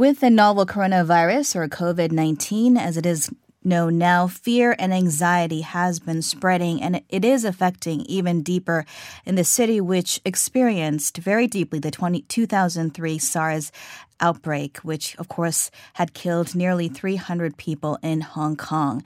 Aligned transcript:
With 0.00 0.20
the 0.20 0.30
novel 0.30 0.64
coronavirus 0.64 1.56
or 1.56 1.68
COVID 1.68 2.10
19, 2.10 2.78
as 2.78 2.96
it 2.96 3.04
is 3.04 3.28
known 3.62 3.98
now, 3.98 4.28
fear 4.28 4.74
and 4.78 4.94
anxiety 4.94 5.60
has 5.60 5.98
been 6.00 6.22
spreading 6.22 6.82
and 6.82 7.02
it 7.10 7.22
is 7.22 7.44
affecting 7.44 8.00
even 8.06 8.42
deeper 8.42 8.86
in 9.26 9.34
the 9.34 9.44
city, 9.44 9.78
which 9.78 10.18
experienced 10.24 11.18
very 11.18 11.46
deeply 11.46 11.80
the 11.80 11.90
20, 11.90 12.22
2003 12.22 13.18
SARS 13.18 13.72
outbreak, 14.20 14.78
which 14.78 15.16
of 15.16 15.28
course 15.28 15.70
had 15.94 16.14
killed 16.14 16.54
nearly 16.54 16.88
300 16.88 17.56
people 17.56 17.98
in 18.02 18.20
Hong 18.20 18.56
Kong. 18.56 19.02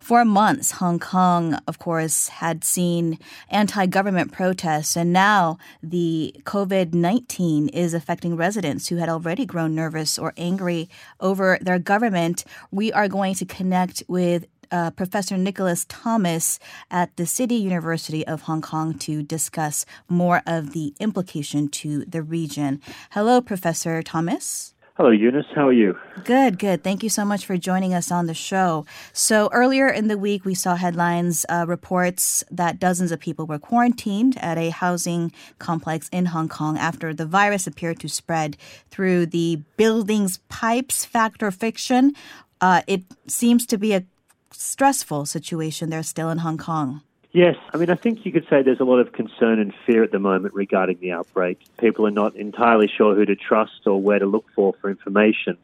For 0.00 0.24
months, 0.24 0.72
Hong 0.72 0.98
Kong, 0.98 1.58
of 1.66 1.78
course, 1.78 2.28
had 2.28 2.64
seen 2.64 3.18
anti 3.50 3.86
government 3.86 4.32
protests, 4.32 4.96
and 4.96 5.12
now 5.12 5.58
the 5.82 6.34
COVID 6.44 6.94
19 6.94 7.68
is 7.68 7.94
affecting 7.94 8.36
residents 8.36 8.88
who 8.88 8.96
had 8.96 9.08
already 9.08 9.46
grown 9.46 9.74
nervous 9.74 10.18
or 10.18 10.32
angry 10.36 10.88
over 11.20 11.58
their 11.60 11.78
government. 11.78 12.44
We 12.70 12.92
are 12.92 13.08
going 13.08 13.34
to 13.34 13.44
connect 13.44 14.02
with 14.08 14.46
uh, 14.70 14.90
Professor 14.90 15.36
Nicholas 15.36 15.86
Thomas 15.88 16.58
at 16.90 17.16
the 17.16 17.26
City 17.26 17.56
University 17.56 18.26
of 18.26 18.42
Hong 18.42 18.62
Kong 18.62 18.94
to 19.00 19.22
discuss 19.22 19.86
more 20.08 20.42
of 20.46 20.72
the 20.72 20.94
implication 21.00 21.68
to 21.68 22.04
the 22.04 22.22
region. 22.22 22.80
Hello, 23.10 23.40
Professor 23.40 24.02
Thomas. 24.02 24.74
Hello, 24.96 25.10
Eunice. 25.10 25.44
How 25.54 25.68
are 25.68 25.74
you? 25.74 25.94
Good, 26.24 26.58
good. 26.58 26.82
Thank 26.82 27.02
you 27.02 27.10
so 27.10 27.22
much 27.22 27.44
for 27.44 27.58
joining 27.58 27.92
us 27.92 28.10
on 28.10 28.24
the 28.24 28.32
show. 28.32 28.86
So, 29.12 29.50
earlier 29.52 29.88
in 29.88 30.08
the 30.08 30.16
week, 30.16 30.46
we 30.46 30.54
saw 30.54 30.74
headlines, 30.74 31.44
uh, 31.50 31.66
reports 31.68 32.42
that 32.50 32.80
dozens 32.80 33.12
of 33.12 33.20
people 33.20 33.44
were 33.44 33.58
quarantined 33.58 34.38
at 34.38 34.56
a 34.56 34.70
housing 34.70 35.32
complex 35.58 36.08
in 36.12 36.26
Hong 36.26 36.48
Kong 36.48 36.78
after 36.78 37.12
the 37.12 37.26
virus 37.26 37.66
appeared 37.66 38.00
to 38.00 38.08
spread 38.08 38.56
through 38.90 39.26
the 39.26 39.60
building's 39.76 40.38
pipes. 40.48 41.04
Fact 41.04 41.42
or 41.42 41.50
fiction? 41.50 42.14
Uh, 42.62 42.80
it 42.86 43.02
seems 43.26 43.66
to 43.66 43.76
be 43.76 43.92
a 43.92 44.02
stressful 44.52 45.26
situation 45.26 45.90
there 45.90 46.02
still 46.02 46.30
in 46.30 46.38
Hong 46.38 46.58
Kong. 46.58 47.02
Yes, 47.32 47.56
I 47.74 47.76
mean, 47.76 47.90
I 47.90 47.96
think 47.96 48.24
you 48.24 48.32
could 48.32 48.46
say 48.48 48.62
there's 48.62 48.80
a 48.80 48.84
lot 48.84 48.98
of 48.98 49.12
concern 49.12 49.58
and 49.58 49.74
fear 49.84 50.02
at 50.02 50.10
the 50.10 50.18
moment 50.18 50.54
regarding 50.54 50.98
the 51.00 51.12
outbreak. 51.12 51.60
People 51.78 52.06
are 52.06 52.10
not 52.10 52.34
entirely 52.34 52.88
sure 52.88 53.14
who 53.14 53.26
to 53.26 53.36
trust 53.36 53.86
or 53.86 54.00
where 54.00 54.18
to 54.18 54.24
look 54.24 54.46
for 54.54 54.74
for 54.80 54.88
information. 54.88 55.58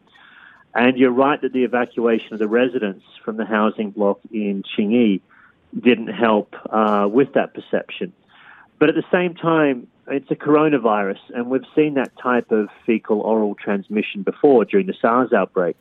And 0.75 0.99
you're 0.99 1.11
right 1.11 1.41
that 1.41 1.53
the 1.53 1.65
evacuation 1.65 2.35
of 2.35 2.39
the 2.39 2.49
residents 2.49 3.05
from 3.25 3.37
the 3.37 3.47
housing 3.47 3.91
block 3.91 4.21
in 4.31 4.65
Tsing 4.65 4.93
Yi 4.93 5.23
didn't 5.79 6.09
help 6.09 6.55
uh, 6.71 7.09
with 7.11 7.35
that 7.35 7.55
perception. 7.55 8.13
But 8.79 8.89
at 8.89 8.95
the 8.95 9.05
same 9.11 9.35
time, 9.35 9.87
it's 10.09 10.31
a 10.31 10.35
coronavirus, 10.35 11.21
and 11.35 11.49
we've 11.49 11.65
seen 11.75 11.95
that 11.95 12.13
type 12.19 12.51
of 12.51 12.69
fecal 12.85 13.21
oral 13.21 13.55
transmission 13.55 14.23
before 14.23 14.65
during 14.65 14.87
the 14.87 14.95
SARS 15.01 15.33
outbreak. 15.33 15.77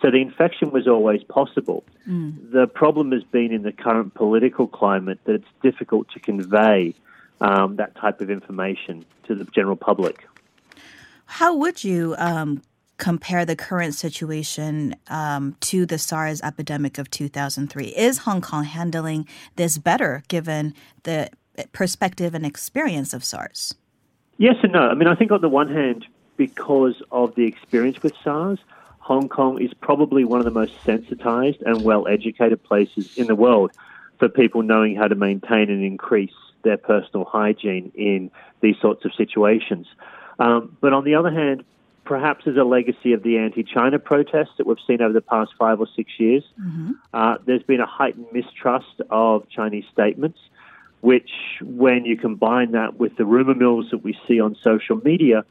So 0.00 0.10
the 0.10 0.18
infection 0.18 0.70
was 0.70 0.86
always 0.86 1.22
possible. 1.24 1.84
Mm. 2.08 2.52
The 2.52 2.66
problem 2.66 3.12
has 3.12 3.24
been 3.24 3.52
in 3.52 3.62
the 3.62 3.72
current 3.72 4.14
political 4.14 4.68
climate 4.68 5.18
that 5.24 5.34
it's 5.34 5.48
difficult 5.62 6.08
to 6.10 6.20
convey 6.20 6.94
um, 7.40 7.76
that 7.76 7.96
type 7.96 8.20
of 8.20 8.30
information 8.30 9.04
to 9.24 9.34
the 9.34 9.44
general 9.44 9.76
public. 9.76 10.26
How 11.26 11.54
would 11.56 11.84
you 11.84 12.14
um, 12.18 12.62
compare 12.96 13.44
the 13.44 13.56
current 13.56 13.94
situation 13.94 14.94
um, 15.08 15.56
to 15.60 15.84
the 15.84 15.98
SARS 15.98 16.40
epidemic 16.42 16.98
of 16.98 17.10
2003? 17.10 17.86
Is 17.88 18.18
Hong 18.18 18.40
Kong 18.40 18.64
handling 18.64 19.26
this 19.56 19.78
better 19.78 20.22
given 20.28 20.74
the 21.02 21.30
perspective 21.72 22.34
and 22.34 22.46
experience 22.46 23.12
of 23.12 23.24
SARS? 23.24 23.74
Yes 24.38 24.56
and 24.62 24.72
no. 24.72 24.88
I 24.88 24.94
mean, 24.94 25.08
I 25.08 25.14
think 25.14 25.32
on 25.32 25.40
the 25.40 25.48
one 25.48 25.72
hand, 25.72 26.06
because 26.36 27.02
of 27.10 27.34
the 27.34 27.44
experience 27.44 28.02
with 28.02 28.14
SARS, 28.22 28.60
Hong 29.08 29.30
Kong 29.30 29.58
is 29.58 29.72
probably 29.72 30.26
one 30.26 30.38
of 30.38 30.44
the 30.44 30.50
most 30.50 30.74
sensitized 30.84 31.62
and 31.62 31.82
well 31.82 32.06
educated 32.06 32.62
places 32.62 33.16
in 33.16 33.26
the 33.26 33.34
world 33.34 33.72
for 34.18 34.28
people 34.28 34.60
knowing 34.60 34.96
how 34.96 35.08
to 35.08 35.14
maintain 35.14 35.70
and 35.70 35.82
increase 35.82 36.34
their 36.62 36.76
personal 36.76 37.24
hygiene 37.24 37.90
in 37.94 38.30
these 38.60 38.76
sorts 38.82 39.06
of 39.06 39.14
situations. 39.14 39.86
Um, 40.38 40.76
but 40.82 40.92
on 40.92 41.04
the 41.04 41.14
other 41.14 41.30
hand, 41.30 41.64
perhaps 42.04 42.46
as 42.46 42.56
a 42.56 42.64
legacy 42.64 43.14
of 43.14 43.22
the 43.22 43.38
anti 43.38 43.62
China 43.62 43.98
protests 43.98 44.58
that 44.58 44.66
we've 44.66 44.76
seen 44.86 45.00
over 45.00 45.14
the 45.14 45.22
past 45.22 45.52
five 45.58 45.80
or 45.80 45.88
six 45.96 46.12
years, 46.18 46.44
mm-hmm. 46.60 46.92
uh, 47.14 47.38
there's 47.46 47.62
been 47.62 47.80
a 47.80 47.86
heightened 47.86 48.26
mistrust 48.30 49.00
of 49.08 49.48
Chinese 49.48 49.86
statements, 49.90 50.38
which, 51.00 51.30
when 51.62 52.04
you 52.04 52.18
combine 52.18 52.72
that 52.72 52.98
with 52.98 53.16
the 53.16 53.24
rumor 53.24 53.54
mills 53.54 53.86
that 53.90 54.04
we 54.04 54.14
see 54.28 54.38
on 54.38 54.54
social 54.62 55.00
media, 55.02 55.46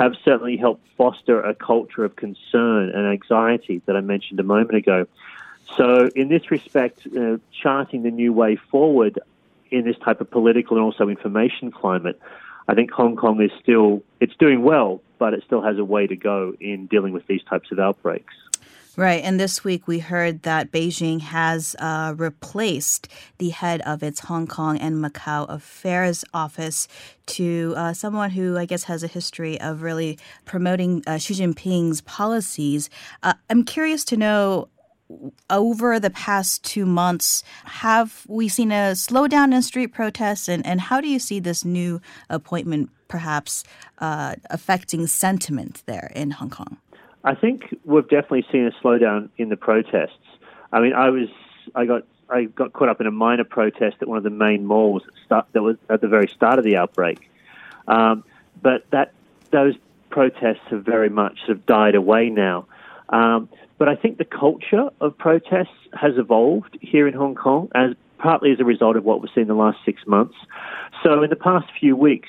have 0.00 0.14
certainly 0.24 0.56
helped 0.56 0.86
foster 0.96 1.42
a 1.42 1.54
culture 1.54 2.06
of 2.06 2.16
concern 2.16 2.88
and 2.88 3.06
anxiety 3.06 3.82
that 3.84 3.96
I 3.96 4.00
mentioned 4.00 4.40
a 4.40 4.42
moment 4.42 4.74
ago. 4.74 5.06
So, 5.76 6.10
in 6.16 6.28
this 6.28 6.50
respect, 6.50 7.06
uh, 7.06 7.36
charting 7.52 8.02
the 8.02 8.10
new 8.10 8.32
way 8.32 8.56
forward 8.56 9.18
in 9.70 9.84
this 9.84 9.98
type 9.98 10.22
of 10.22 10.30
political 10.30 10.78
and 10.78 10.84
also 10.84 11.10
information 11.10 11.70
climate, 11.70 12.18
I 12.66 12.74
think 12.74 12.90
Hong 12.92 13.14
Kong 13.14 13.42
is 13.42 13.50
still 13.62 14.02
it's 14.20 14.34
doing 14.36 14.62
well, 14.62 15.02
but 15.18 15.34
it 15.34 15.42
still 15.44 15.60
has 15.60 15.76
a 15.76 15.84
way 15.84 16.06
to 16.06 16.16
go 16.16 16.54
in 16.60 16.86
dealing 16.86 17.12
with 17.12 17.26
these 17.26 17.42
types 17.44 17.70
of 17.70 17.78
outbreaks. 17.78 18.34
Right. 18.96 19.22
And 19.22 19.38
this 19.38 19.62
week 19.62 19.86
we 19.86 20.00
heard 20.00 20.42
that 20.42 20.72
Beijing 20.72 21.20
has 21.20 21.76
uh, 21.78 22.14
replaced 22.16 23.08
the 23.38 23.50
head 23.50 23.80
of 23.82 24.02
its 24.02 24.20
Hong 24.20 24.46
Kong 24.46 24.78
and 24.78 24.96
Macau 24.96 25.48
affairs 25.48 26.24
office 26.34 26.88
to 27.26 27.74
uh, 27.76 27.92
someone 27.92 28.30
who 28.30 28.58
I 28.58 28.64
guess 28.64 28.84
has 28.84 29.04
a 29.04 29.06
history 29.06 29.60
of 29.60 29.82
really 29.82 30.18
promoting 30.44 31.04
uh, 31.06 31.18
Xi 31.18 31.34
Jinping's 31.34 32.00
policies. 32.00 32.90
Uh, 33.22 33.34
I'm 33.48 33.64
curious 33.64 34.04
to 34.06 34.16
know 34.16 34.68
over 35.48 35.98
the 35.98 36.10
past 36.10 36.64
two 36.64 36.86
months, 36.86 37.42
have 37.64 38.24
we 38.28 38.48
seen 38.48 38.70
a 38.70 38.92
slowdown 38.92 39.54
in 39.54 39.62
street 39.62 39.88
protests? 39.88 40.48
And, 40.48 40.64
and 40.66 40.80
how 40.80 41.00
do 41.00 41.08
you 41.08 41.18
see 41.18 41.40
this 41.40 41.64
new 41.64 42.00
appointment 42.28 42.90
perhaps 43.08 43.64
uh, 43.98 44.36
affecting 44.50 45.06
sentiment 45.06 45.82
there 45.86 46.12
in 46.14 46.32
Hong 46.32 46.50
Kong? 46.50 46.78
I 47.24 47.34
think 47.34 47.76
we've 47.84 48.08
definitely 48.08 48.46
seen 48.50 48.66
a 48.66 48.72
slowdown 48.82 49.28
in 49.36 49.48
the 49.48 49.56
protests. 49.56 50.16
I 50.72 50.80
mean, 50.80 50.94
I 50.94 51.10
was 51.10 51.28
I 51.74 51.84
got 51.84 52.04
I 52.28 52.44
got 52.44 52.72
caught 52.72 52.88
up 52.88 53.00
in 53.00 53.06
a 53.06 53.10
minor 53.10 53.44
protest 53.44 53.96
at 54.00 54.08
one 54.08 54.18
of 54.18 54.24
the 54.24 54.30
main 54.30 54.64
malls 54.66 55.02
that 55.28 55.46
was 55.54 55.76
at 55.88 56.00
the 56.00 56.08
very 56.08 56.28
start 56.28 56.58
of 56.58 56.64
the 56.64 56.76
outbreak, 56.76 57.30
um, 57.88 58.24
but 58.62 58.88
that 58.90 59.12
those 59.50 59.74
protests 60.10 60.66
have 60.70 60.84
very 60.84 61.08
much 61.08 61.38
sort 61.40 61.50
of 61.50 61.66
died 61.66 61.94
away 61.94 62.30
now. 62.30 62.66
Um, 63.10 63.48
but 63.78 63.88
I 63.88 63.96
think 63.96 64.18
the 64.18 64.24
culture 64.24 64.90
of 65.00 65.16
protests 65.16 65.68
has 65.94 66.16
evolved 66.16 66.78
here 66.80 67.08
in 67.08 67.14
Hong 67.14 67.34
Kong 67.34 67.68
as 67.74 67.94
partly 68.18 68.52
as 68.52 68.60
a 68.60 68.64
result 68.64 68.96
of 68.96 69.04
what 69.04 69.20
we've 69.20 69.30
seen 69.34 69.42
in 69.42 69.48
the 69.48 69.54
last 69.54 69.78
six 69.84 70.06
months. 70.06 70.34
So 71.02 71.22
in 71.22 71.30
the 71.30 71.36
past 71.36 71.66
few 71.78 71.96
weeks, 71.96 72.28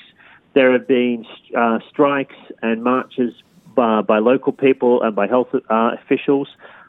there 0.54 0.72
have 0.72 0.88
been 0.88 1.26
uh, 1.56 1.78
strikes 1.90 2.36
and 2.62 2.82
marches 2.82 3.34
by, 3.74 4.02
by 4.02 4.18
local 4.18 4.52
people 4.52 5.02
and 5.02 5.14
by 5.14 5.26
health 5.26 5.48
uh, 5.54 5.90
officials 5.94 6.48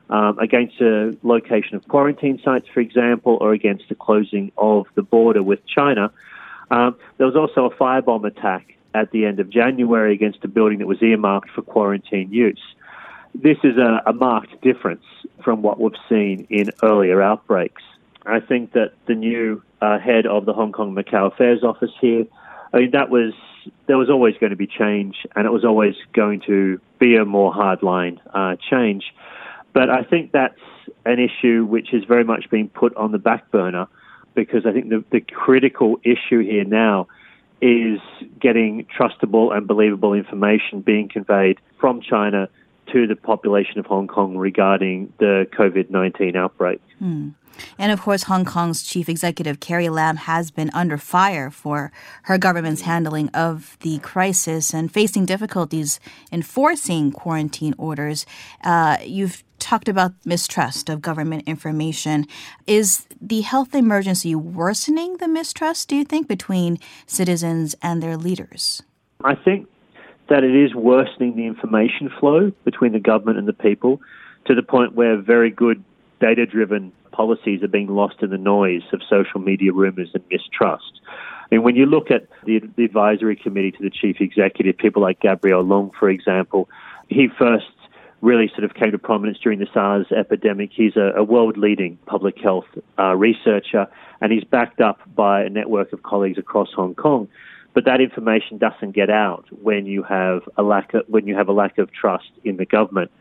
um, 0.10 0.38
against 0.40 0.78
the 0.80 1.18
location 1.24 1.76
of 1.76 1.88
quarantine 1.88 2.40
sites, 2.44 2.68
for 2.74 2.80
example, 2.80 3.38
or 3.42 3.54
against 3.54 3.90
the 3.90 3.96
closing 3.96 4.52
of 4.58 4.86
the 4.96 5.02
border 5.02 5.42
with 5.42 5.66
China. 5.66 6.12
Um, 6.72 6.96
there 7.18 7.28
was 7.28 7.36
also 7.36 7.66
a 7.66 7.76
firebomb 7.76 8.26
attack 8.26 8.76
at 8.94 9.12
the 9.12 9.26
end 9.26 9.40
of 9.40 9.50
January 9.50 10.14
against 10.14 10.44
a 10.44 10.48
building 10.48 10.80
that 10.80 10.88
was 10.88 11.02
earmarked 11.02 11.50
for 11.50 11.62
quarantine 11.62 12.32
use. 12.32 12.62
This 13.34 13.58
is 13.64 13.78
a, 13.78 14.02
a 14.06 14.14
marked 14.14 14.62
difference 14.62 15.06
from 15.44 15.62
what 15.62 15.80
we've 15.80 15.94
seen 16.08 16.46
in 16.50 16.70
earlier 16.84 17.22
outbreaks. 17.22 17.82
I 18.26 18.40
think 18.40 18.74
that 18.74 18.94
the 19.08 19.16
new 19.16 19.62
uh, 19.82 20.00
head 20.00 20.26
of 20.26 20.46
the 20.46 20.54
Hong 20.54 20.72
Kong 20.72 20.96
Macau 20.96 21.32
Affairs 21.32 21.64
Office 21.64 21.92
here, 22.00 22.26
I 22.72 22.80
mean, 22.80 22.92
that 22.92 23.10
was 23.10 23.34
there 23.88 23.98
was 23.98 24.10
always 24.10 24.36
going 24.40 24.52
to 24.52 24.56
be 24.56 24.68
change, 24.68 25.16
and 25.36 25.46
it 25.46 25.52
was 25.52 25.66
always 25.66 25.96
going 26.14 26.42
to 26.48 26.80
be 27.00 27.16
a 27.16 27.26
more 27.26 27.54
hardline 27.54 28.20
uh, 28.34 28.56
change. 28.70 29.04
But 29.74 29.90
I 29.90 30.04
think 30.04 30.32
that's 30.32 30.60
an 31.06 31.20
issue 31.20 31.66
which 31.66 31.90
has 31.92 32.04
very 32.04 32.24
much 32.24 32.50
been 32.50 32.70
put 32.70 32.96
on 32.96 33.12
the 33.12 33.18
back 33.18 33.52
burner 33.52 33.88
because 34.36 34.66
I 34.66 34.72
think 34.72 34.90
the, 34.90 35.04
the 35.12 35.22
critical 35.22 36.00
issue 36.04 36.40
here 36.40 36.64
now 36.64 37.08
is 37.62 38.00
getting 38.40 38.86
trustable 38.98 39.56
and 39.56 39.68
believable 39.68 40.14
information 40.14 40.82
being 40.82 41.08
conveyed 41.08 41.60
from 41.80 42.02
China 42.02 42.50
to 42.94 43.08
the 43.08 43.16
population 43.16 43.80
of 43.80 43.86
Hong 43.88 44.08
Kong 44.08 44.38
regarding 44.38 45.12
the 45.20 45.48
COVID 45.58 45.90
19 45.90 46.36
outbreak. 46.36 46.82
Mm. 47.02 47.34
And 47.78 47.92
of 47.92 48.02
course, 48.02 48.24
Hong 48.24 48.46
Kong's 48.46 48.84
chief 48.84 49.10
executive, 49.10 49.60
Carrie 49.60 49.90
Lam, 49.90 50.16
has 50.16 50.52
been 50.52 50.72
under 50.74 50.98
fire 50.98 51.50
for 51.50 51.92
her 52.24 52.38
government's 52.38 52.82
handling 52.82 53.30
of 53.30 53.78
the 53.82 54.00
crisis 54.00 54.74
and 54.74 54.92
facing 54.92 55.26
difficulties 55.26 56.00
enforcing 56.32 57.12
quarantine 57.12 57.76
orders. 57.78 58.26
Uh, 58.64 58.98
you've 59.04 59.44
talked 59.60 59.88
about 59.88 60.14
mistrust 60.26 60.90
of 60.90 61.02
government 61.02 61.44
information. 61.48 62.26
Is 62.68 63.06
the 63.22 63.42
health 63.42 63.74
emergency 63.74 64.36
worsening 64.36 65.18
the 65.18 65.28
mistrust, 65.28 65.88
do 65.90 65.96
you 65.96 66.04
think, 66.04 66.28
between 66.28 66.80
citizens 67.06 67.76
and 67.82 68.02
their 68.02 68.18
leaders? 68.18 68.82
I 69.24 69.36
think 69.36 69.70
that 70.30 70.44
it 70.44 70.56
is 70.56 70.74
worsening 70.74 71.36
the 71.36 71.46
information 71.46 72.10
flow 72.20 72.52
between 72.64 72.94
the 72.94 73.00
government 73.00 73.38
and 73.38 73.48
the 73.48 73.54
people 73.54 74.02
to 74.46 74.56
the 74.56 74.64
point 74.64 74.94
where 74.94 75.18
very 75.18 75.50
good 75.50 75.84
data 76.20 76.46
driven 76.46 76.92
policies 77.12 77.62
are 77.64 77.68
being 77.68 77.88
lost 77.88 78.16
in 78.22 78.30
the 78.30 78.38
noise 78.38 78.82
of 78.92 79.02
social 79.10 79.40
media 79.40 79.72
rumors 79.72 80.10
and 80.14 80.24
mistrust. 80.32 81.02
I 81.08 81.56
mean, 81.56 81.64
when 81.64 81.76
you 81.76 81.86
look 81.86 82.10
at 82.10 82.28
the, 82.46 82.62
the 82.76 82.86
advisory 82.86 83.36
committee 83.36 83.72
to 83.72 83.84
the 83.84 83.90
chief 83.90 84.18
executive, 84.20 84.78
people 84.78 85.02
like 85.02 85.20
Gabriel 85.20 85.64
Leung, 85.64 85.92
for 85.94 86.10
example, 86.10 86.70
he 87.10 87.28
first 87.38 87.68
really 88.22 88.48
sort 88.48 88.64
of 88.64 88.74
came 88.74 88.92
to 88.92 88.98
prominence 88.98 89.38
during 89.38 89.60
the 89.60 89.68
SARS 89.74 90.08
epidemic. 90.12 90.72
He's 90.74 90.96
a, 90.96 91.12
a 91.18 91.24
world 91.24 91.58
leading 91.58 91.98
public 92.06 92.40
health 92.40 92.66
uh, 92.98 93.16
researcher, 93.16 93.88
and 94.22 94.32
he's 94.32 94.46
backed 94.46 94.80
up 94.80 95.02
by 95.14 95.44
a 95.44 95.50
network 95.50 95.92
of 95.92 96.04
colleagues 96.04 96.38
across 96.38 96.72
Hong 96.74 96.96
Kong. 96.96 97.28
But 97.74 97.86
that 97.86 98.02
information 98.02 98.58
doesn't 98.58 98.92
get 98.92 99.10
out 99.10 99.46
when 99.50 99.86
you 99.86 100.04
have 100.04 100.42
a 100.58 100.64
lack 100.64 100.94
of, 100.94 101.04
when 101.08 101.28
you 101.28 101.36
have 101.36 101.48
a 101.48 101.54
lack 101.54 101.78
of 101.78 101.92
trust 101.92 102.30
in 102.44 102.58
the 102.58 102.66
government. 102.66 103.12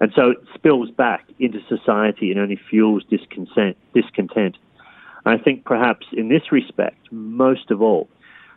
And 0.00 0.12
so 0.14 0.30
it 0.30 0.38
spills 0.54 0.90
back 0.90 1.24
into 1.38 1.60
society 1.68 2.30
and 2.30 2.40
only 2.40 2.60
fuels 2.68 3.04
discontent. 3.08 3.76
discontent. 3.94 4.56
I 5.24 5.38
think 5.38 5.64
perhaps 5.64 6.06
in 6.12 6.28
this 6.28 6.52
respect, 6.52 7.10
most 7.10 7.70
of 7.70 7.80
all, 7.80 8.08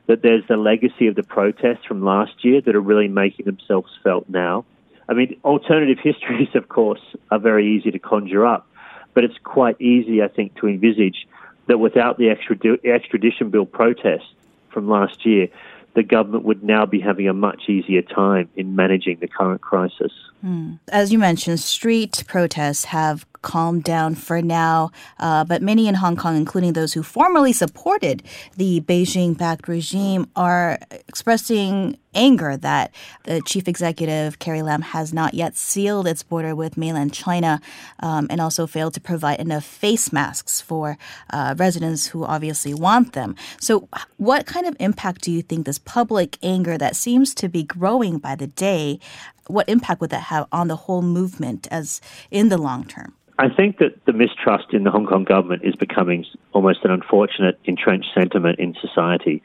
that 0.07 0.21
there's 0.21 0.43
the 0.47 0.57
legacy 0.57 1.07
of 1.07 1.15
the 1.15 1.23
protests 1.23 1.85
from 1.87 2.03
last 2.03 2.43
year 2.43 2.61
that 2.61 2.75
are 2.75 2.81
really 2.81 3.07
making 3.07 3.45
themselves 3.45 3.91
felt 4.03 4.27
now. 4.27 4.65
I 5.07 5.13
mean, 5.13 5.39
alternative 5.43 5.99
histories, 6.03 6.49
of 6.55 6.67
course, 6.67 7.01
are 7.31 7.39
very 7.39 7.77
easy 7.77 7.91
to 7.91 7.99
conjure 7.99 8.45
up, 8.45 8.67
but 9.13 9.23
it's 9.23 9.37
quite 9.43 9.79
easy, 9.79 10.21
I 10.21 10.27
think, 10.27 10.55
to 10.59 10.67
envisage 10.67 11.27
that 11.67 11.77
without 11.77 12.17
the 12.17 12.29
extradition 12.29 13.49
bill 13.49 13.65
protests 13.65 14.27
from 14.71 14.89
last 14.89 15.25
year, 15.25 15.47
the 15.95 16.03
government 16.03 16.43
would 16.43 16.63
now 16.63 16.85
be 16.85 16.99
having 16.99 17.27
a 17.27 17.33
much 17.33 17.69
easier 17.69 18.01
time 18.03 18.49
in 18.55 18.75
managing 18.75 19.17
the 19.19 19.27
current 19.27 19.61
crisis. 19.61 20.11
Mm. 20.45 20.79
As 20.89 21.11
you 21.11 21.17
mentioned, 21.17 21.59
street 21.59 22.23
protests 22.27 22.85
have 22.85 23.25
calmed 23.41 23.83
down 23.83 24.15
for 24.15 24.41
now, 24.41 24.91
uh, 25.19 25.43
but 25.43 25.61
many 25.61 25.87
in 25.87 25.95
Hong 25.95 26.15
Kong, 26.15 26.35
including 26.37 26.73
those 26.73 26.93
who 26.93 27.03
formerly 27.03 27.53
supported 27.53 28.23
the 28.55 28.81
Beijing 28.81 29.37
backed 29.37 29.67
regime, 29.67 30.29
are 30.35 30.79
expressing 31.07 31.97
anger 32.17 32.57
that 32.57 32.93
the 33.23 33.41
chief 33.41 33.67
executive, 33.67 34.39
Carrie 34.39 34.63
Lam, 34.63 34.81
has 34.81 35.13
not 35.13 35.33
yet 35.33 35.55
sealed 35.55 36.07
its 36.07 36.23
border 36.23 36.55
with 36.55 36.75
mainland 36.75 37.13
China 37.13 37.61
um, 37.99 38.27
and 38.29 38.41
also 38.41 38.67
failed 38.67 38.93
to 38.95 38.99
provide 39.01 39.39
enough 39.39 39.63
face 39.63 40.11
masks 40.11 40.59
for 40.59 40.97
uh, 41.29 41.55
residents 41.57 42.07
who 42.07 42.25
obviously 42.25 42.73
want 42.73 43.13
them. 43.13 43.35
So, 43.61 43.87
what 44.17 44.45
kind 44.45 44.65
of 44.65 44.75
impact 44.79 45.21
do 45.21 45.31
you 45.31 45.41
think 45.41 45.65
this 45.65 45.79
public 45.79 46.37
anger 46.41 46.77
that 46.77 46.95
seems 46.95 47.33
to 47.35 47.47
be 47.47 47.63
growing 47.63 48.17
by 48.17 48.35
the 48.35 48.47
day? 48.47 48.99
What 49.47 49.69
impact 49.69 50.01
would 50.01 50.09
that 50.09 50.23
have 50.23 50.47
on 50.51 50.67
the 50.67 50.75
whole 50.75 51.01
movement 51.01 51.67
as 51.71 52.01
in 52.31 52.49
the 52.49 52.57
long 52.57 52.83
term? 52.83 53.13
I 53.39 53.49
think 53.49 53.77
that 53.77 54.03
the 54.05 54.13
mistrust 54.13 54.73
in 54.73 54.83
the 54.83 54.91
Hong 54.91 55.05
Kong 55.05 55.23
government 55.23 55.63
is 55.63 55.75
becoming 55.75 56.25
almost 56.53 56.83
an 56.83 56.91
unfortunate 56.91 57.59
entrenched 57.65 58.09
sentiment 58.13 58.59
in 58.59 58.75
society. 58.81 59.43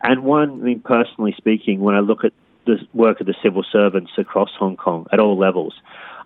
And 0.00 0.22
one, 0.22 0.50
I 0.50 0.64
mean, 0.64 0.80
personally 0.80 1.34
speaking, 1.36 1.80
when 1.80 1.94
I 1.94 2.00
look 2.00 2.24
at 2.24 2.32
the 2.66 2.78
work 2.94 3.20
of 3.20 3.26
the 3.26 3.34
civil 3.42 3.64
servants 3.64 4.12
across 4.16 4.50
Hong 4.58 4.76
Kong 4.76 5.06
at 5.12 5.18
all 5.18 5.36
levels, 5.36 5.74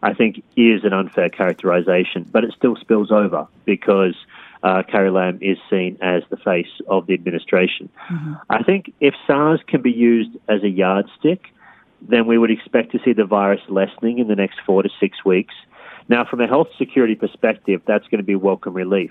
I 0.02 0.12
think 0.12 0.42
is 0.56 0.84
an 0.84 0.92
unfair 0.92 1.30
characterization, 1.30 2.28
but 2.30 2.44
it 2.44 2.52
still 2.54 2.76
spills 2.76 3.10
over 3.10 3.48
because 3.64 4.14
uh, 4.62 4.82
Carrie 4.82 5.10
Lam 5.10 5.38
is 5.40 5.56
seen 5.70 5.96
as 6.02 6.22
the 6.28 6.36
face 6.36 6.80
of 6.86 7.06
the 7.06 7.14
administration. 7.14 7.88
Mm-hmm. 8.10 8.34
I 8.50 8.62
think 8.62 8.92
if 9.00 9.14
SARS 9.26 9.60
can 9.66 9.80
be 9.80 9.92
used 9.92 10.36
as 10.48 10.62
a 10.62 10.68
yardstick, 10.68 11.46
then 12.02 12.26
we 12.26 12.36
would 12.36 12.50
expect 12.50 12.92
to 12.92 12.98
see 13.04 13.14
the 13.14 13.24
virus 13.24 13.62
lessening 13.68 14.18
in 14.18 14.28
the 14.28 14.36
next 14.36 14.60
four 14.66 14.82
to 14.82 14.90
six 15.00 15.24
weeks 15.24 15.54
now, 16.08 16.24
from 16.24 16.40
a 16.40 16.46
health 16.46 16.68
security 16.78 17.14
perspective, 17.14 17.82
that's 17.86 18.06
going 18.08 18.18
to 18.18 18.26
be 18.26 18.36
welcome 18.36 18.74
relief. 18.74 19.10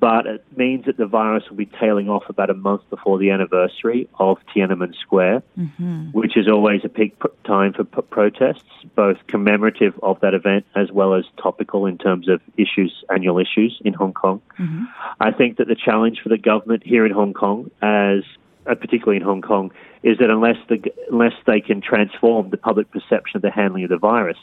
But 0.00 0.26
it 0.26 0.44
means 0.56 0.86
that 0.86 0.96
the 0.96 1.06
virus 1.06 1.44
will 1.48 1.56
be 1.56 1.66
tailing 1.66 2.08
off 2.08 2.24
about 2.28 2.50
a 2.50 2.54
month 2.54 2.82
before 2.90 3.18
the 3.18 3.30
anniversary 3.30 4.08
of 4.18 4.38
Tiananmen 4.54 4.94
Square, 5.00 5.42
mm-hmm. 5.56 6.10
which 6.10 6.36
is 6.36 6.48
always 6.48 6.80
a 6.84 6.88
peak 6.88 7.16
time 7.44 7.72
for 7.72 7.84
p- 7.84 8.02
protests, 8.02 8.64
both 8.96 9.16
commemorative 9.28 9.94
of 10.02 10.18
that 10.20 10.34
event 10.34 10.66
as 10.74 10.90
well 10.90 11.14
as 11.14 11.24
topical 11.40 11.86
in 11.86 11.98
terms 11.98 12.28
of 12.28 12.40
issues, 12.56 13.04
annual 13.14 13.38
issues 13.38 13.80
in 13.84 13.94
Hong 13.94 14.12
Kong. 14.12 14.42
Mm-hmm. 14.58 14.84
I 15.20 15.30
think 15.30 15.58
that 15.58 15.68
the 15.68 15.76
challenge 15.76 16.20
for 16.20 16.30
the 16.30 16.38
government 16.38 16.82
here 16.84 17.06
in 17.06 17.12
Hong 17.12 17.32
Kong, 17.32 17.70
as 17.80 18.24
uh, 18.66 18.74
particularly 18.74 19.18
in 19.18 19.22
Hong 19.22 19.40
Kong, 19.42 19.70
is 20.02 20.18
that 20.18 20.30
unless 20.30 20.56
the, 20.68 20.82
unless 21.10 21.34
they 21.46 21.60
can 21.60 21.80
transform 21.80 22.50
the 22.50 22.56
public 22.56 22.90
perception 22.90 23.36
of 23.36 23.42
the 23.42 23.52
handling 23.52 23.84
of 23.84 23.90
the 23.90 23.98
virus, 23.98 24.38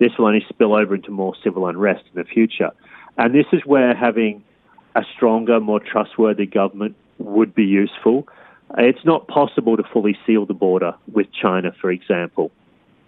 this 0.00 0.12
will 0.18 0.26
only 0.26 0.44
spill 0.48 0.74
over 0.74 0.94
into 0.96 1.10
more 1.10 1.34
civil 1.44 1.68
unrest 1.68 2.02
in 2.12 2.20
the 2.20 2.24
future. 2.24 2.70
And 3.16 3.34
this 3.34 3.46
is 3.52 3.60
where 3.64 3.94
having 3.94 4.42
a 4.96 5.02
stronger, 5.14 5.60
more 5.60 5.78
trustworthy 5.78 6.46
government 6.46 6.96
would 7.18 7.54
be 7.54 7.64
useful. 7.64 8.26
It's 8.78 9.04
not 9.04 9.28
possible 9.28 9.76
to 9.76 9.84
fully 9.92 10.18
seal 10.26 10.46
the 10.46 10.54
border 10.54 10.94
with 11.12 11.26
China, 11.32 11.72
for 11.80 11.90
example. 11.90 12.50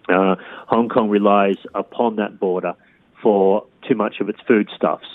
Uh, 0.07 0.35
Hong 0.67 0.87
Kong 0.87 1.09
relies 1.09 1.57
upon 1.73 2.17
that 2.17 2.39
border 2.39 2.73
for 3.21 3.65
too 3.87 3.95
much 3.95 4.19
of 4.19 4.29
its 4.29 4.39
foodstuffs. 4.47 5.07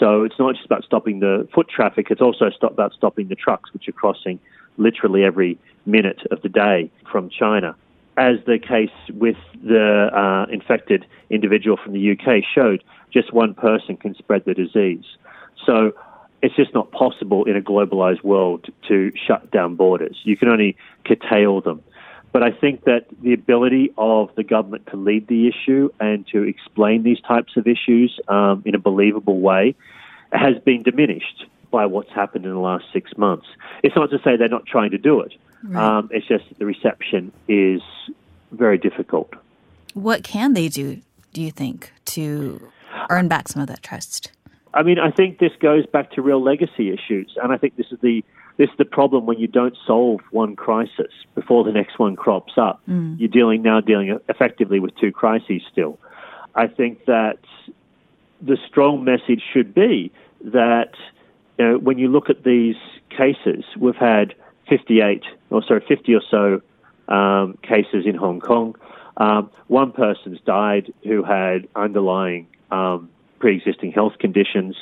So 0.00 0.24
it's 0.24 0.38
not 0.38 0.54
just 0.54 0.66
about 0.66 0.84
stopping 0.84 1.20
the 1.20 1.46
foot 1.54 1.68
traffic, 1.68 2.08
it's 2.10 2.20
also 2.20 2.50
about 2.62 2.92
stopping 2.94 3.28
the 3.28 3.36
trucks, 3.36 3.72
which 3.72 3.88
are 3.88 3.92
crossing 3.92 4.40
literally 4.76 5.22
every 5.22 5.58
minute 5.86 6.20
of 6.30 6.42
the 6.42 6.48
day 6.48 6.90
from 7.10 7.28
China 7.28 7.76
as 8.16 8.36
the 8.46 8.58
case 8.58 8.90
with 9.12 9.36
the 9.62 10.10
uh, 10.12 10.52
infected 10.52 11.06
individual 11.30 11.76
from 11.82 11.92
the 11.92 12.12
UK 12.12 12.44
showed, 12.54 12.84
just 13.12 13.32
one 13.32 13.54
person 13.54 13.96
can 13.96 14.14
spread 14.14 14.44
the 14.44 14.54
disease. 14.54 15.04
So 15.64 15.92
it's 16.42 16.56
just 16.56 16.74
not 16.74 16.90
possible 16.90 17.44
in 17.44 17.56
a 17.56 17.60
globalized 17.60 18.22
world 18.22 18.66
to 18.88 19.12
shut 19.26 19.50
down 19.50 19.76
borders. 19.76 20.20
You 20.24 20.36
can 20.36 20.48
only 20.48 20.76
curtail 21.04 21.60
them. 21.60 21.82
But 22.32 22.42
I 22.42 22.50
think 22.50 22.84
that 22.84 23.06
the 23.22 23.34
ability 23.34 23.92
of 23.98 24.34
the 24.36 24.42
government 24.42 24.86
to 24.90 24.96
lead 24.96 25.28
the 25.28 25.48
issue 25.48 25.90
and 26.00 26.26
to 26.28 26.42
explain 26.42 27.02
these 27.02 27.20
types 27.20 27.56
of 27.56 27.66
issues 27.66 28.18
um, 28.26 28.62
in 28.64 28.74
a 28.74 28.78
believable 28.78 29.38
way 29.38 29.74
has 30.32 30.58
been 30.64 30.82
diminished 30.82 31.44
by 31.70 31.86
what's 31.86 32.10
happened 32.10 32.44
in 32.44 32.50
the 32.50 32.58
last 32.58 32.84
six 32.92 33.16
months. 33.16 33.46
It's 33.82 33.94
not 33.94 34.10
to 34.10 34.18
say 34.24 34.36
they're 34.36 34.48
not 34.48 34.66
trying 34.66 34.92
to 34.92 34.98
do 34.98 35.20
it. 35.20 35.34
Right. 35.64 35.98
Um, 35.98 36.10
it's 36.12 36.26
just 36.26 36.44
the 36.58 36.66
reception 36.66 37.32
is 37.48 37.80
very 38.50 38.78
difficult. 38.78 39.32
What 39.94 40.24
can 40.24 40.54
they 40.54 40.68
do, 40.68 41.00
do 41.32 41.42
you 41.42 41.50
think, 41.50 41.92
to 42.06 42.68
earn 43.10 43.28
back 43.28 43.48
some 43.48 43.62
of 43.62 43.68
that 43.68 43.82
trust? 43.82 44.32
I 44.74 44.82
mean, 44.82 44.98
I 44.98 45.10
think 45.10 45.38
this 45.38 45.52
goes 45.60 45.84
back 45.86 46.12
to 46.12 46.22
real 46.22 46.42
legacy 46.42 46.90
issues, 46.90 47.36
and 47.42 47.52
I 47.52 47.58
think 47.58 47.76
this 47.76 47.86
is 47.90 47.98
the 48.00 48.24
this 48.58 48.68
is 48.68 48.76
the 48.76 48.84
problem 48.84 49.24
when 49.24 49.38
you 49.38 49.46
don't 49.46 49.76
solve 49.86 50.20
one 50.30 50.56
crisis 50.56 51.12
before 51.34 51.64
the 51.64 51.72
next 51.72 51.98
one 51.98 52.16
crops 52.16 52.52
up. 52.56 52.82
Mm. 52.88 53.18
You're 53.18 53.28
dealing 53.28 53.62
now 53.62 53.80
dealing 53.80 54.18
effectively 54.28 54.78
with 54.78 54.94
two 54.96 55.10
crises 55.10 55.62
still. 55.70 55.98
I 56.54 56.66
think 56.66 57.06
that 57.06 57.38
the 58.42 58.58
strong 58.68 59.04
message 59.04 59.42
should 59.52 59.74
be 59.74 60.12
that 60.44 60.92
you 61.58 61.64
know, 61.64 61.78
when 61.78 61.98
you 61.98 62.08
look 62.08 62.28
at 62.28 62.44
these 62.44 62.76
cases, 63.10 63.64
we've 63.78 63.96
had 63.96 64.34
58 64.68 65.22
or 65.50 65.62
sorry 65.62 65.84
50 65.86 66.14
or 66.14 66.22
so 66.30 67.14
um, 67.14 67.58
cases 67.62 68.06
in 68.06 68.14
Hong 68.14 68.40
Kong. 68.40 68.74
Um, 69.16 69.50
one 69.68 69.92
person's 69.92 70.40
died 70.40 70.92
who 71.04 71.22
had 71.22 71.68
underlying 71.76 72.46
um, 72.70 73.10
pre-existing 73.38 73.92
health 73.92 74.14
conditions. 74.18 74.76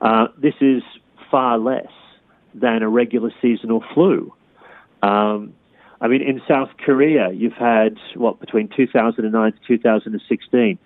Uh, 0.00 0.28
this 0.38 0.54
is 0.60 0.82
far 1.30 1.58
less 1.58 1.90
than 2.54 2.82
a 2.82 2.88
regular 2.88 3.32
seasonal 3.42 3.84
flu. 3.94 4.32
Um, 5.02 5.52
I 6.00 6.08
mean, 6.08 6.22
in 6.22 6.40
South 6.48 6.70
Korea, 6.78 7.30
you've 7.30 7.52
had 7.52 7.98
what 8.14 8.40
between 8.40 8.68
2009 8.74 9.52
to 9.52 9.58
2016, 9.66 10.78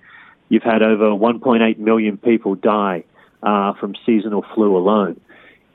you've 0.48 0.62
had 0.62 0.82
over 0.82 1.10
1.8 1.10 1.78
million 1.78 2.18
people 2.18 2.56
die 2.56 3.04
uh, 3.42 3.74
from 3.74 3.94
seasonal 4.04 4.44
flu 4.54 4.76
alone 4.76 5.20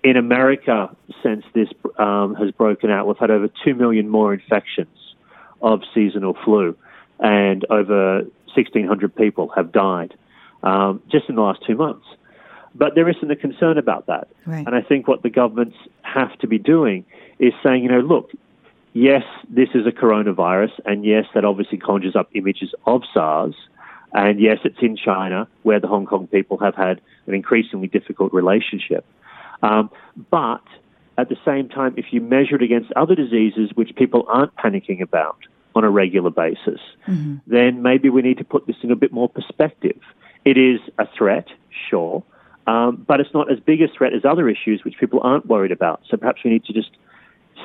in 0.03 0.17
America, 0.17 0.95
since 1.23 1.43
this 1.53 1.69
um, 1.97 2.35
has 2.35 2.51
broken 2.51 2.89
out, 2.89 3.07
we've 3.07 3.17
had 3.17 3.31
over 3.31 3.49
2 3.65 3.75
million 3.75 4.09
more 4.09 4.33
infections 4.33 4.95
of 5.61 5.81
seasonal 5.93 6.35
flu, 6.45 6.75
and 7.19 7.65
over 7.69 8.21
1,600 8.55 9.15
people 9.15 9.49
have 9.55 9.71
died 9.71 10.13
um, 10.63 11.01
just 11.11 11.29
in 11.29 11.35
the 11.35 11.41
last 11.41 11.59
two 11.65 11.75
months. 11.75 12.05
But 12.75 12.95
there 12.95 13.09
isn't 13.09 13.29
a 13.29 13.35
concern 13.35 13.77
about 13.77 14.07
that. 14.07 14.27
Right. 14.45 14.65
And 14.65 14.75
I 14.75 14.81
think 14.81 15.07
what 15.07 15.23
the 15.23 15.29
governments 15.29 15.77
have 16.01 16.37
to 16.39 16.47
be 16.47 16.57
doing 16.57 17.05
is 17.39 17.53
saying, 17.63 17.83
you 17.83 17.89
know, 17.89 17.99
look, 17.99 18.31
yes, 18.93 19.23
this 19.49 19.69
is 19.73 19.87
a 19.87 19.91
coronavirus, 19.91 20.71
and 20.85 21.03
yes, 21.03 21.25
that 21.33 21.45
obviously 21.45 21.77
conjures 21.77 22.15
up 22.15 22.29
images 22.33 22.73
of 22.85 23.03
SARS. 23.13 23.55
And 24.13 24.39
yes, 24.39 24.59
it's 24.63 24.79
in 24.81 24.97
China, 24.97 25.47
where 25.63 25.79
the 25.79 25.87
Hong 25.87 26.05
Kong 26.05 26.27
people 26.27 26.57
have 26.59 26.75
had 26.75 27.01
an 27.27 27.33
increasingly 27.33 27.87
difficult 27.87 28.33
relationship. 28.33 29.05
Um, 29.61 29.89
but 30.31 30.63
at 31.19 31.29
the 31.29 31.37
same 31.45 31.69
time, 31.69 31.93
if 31.97 32.07
you 32.11 32.21
measure 32.21 32.55
it 32.55 32.61
against 32.61 32.91
other 32.93 33.15
diseases 33.15 33.71
which 33.75 33.95
people 33.95 34.25
aren't 34.27 34.55
panicking 34.55 35.01
about, 35.01 35.37
on 35.75 35.83
a 35.83 35.89
regular 35.89 36.29
basis, 36.29 36.79
mm-hmm. 37.07 37.37
then 37.47 37.81
maybe 37.81 38.09
we 38.09 38.21
need 38.21 38.37
to 38.37 38.43
put 38.43 38.67
this 38.67 38.75
in 38.83 38.91
a 38.91 38.95
bit 38.95 39.11
more 39.11 39.29
perspective. 39.29 39.99
It 40.45 40.57
is 40.57 40.79
a 40.97 41.07
threat, 41.17 41.47
sure, 41.89 42.23
um, 42.67 43.05
but 43.07 43.19
it's 43.19 43.33
not 43.33 43.51
as 43.51 43.59
big 43.59 43.81
a 43.81 43.87
threat 43.87 44.13
as 44.13 44.25
other 44.25 44.49
issues 44.49 44.83
which 44.83 44.97
people 44.99 45.19
aren't 45.21 45.45
worried 45.45 45.71
about. 45.71 46.01
So 46.09 46.17
perhaps 46.17 46.43
we 46.43 46.51
need 46.51 46.65
to 46.65 46.73
just 46.73 46.91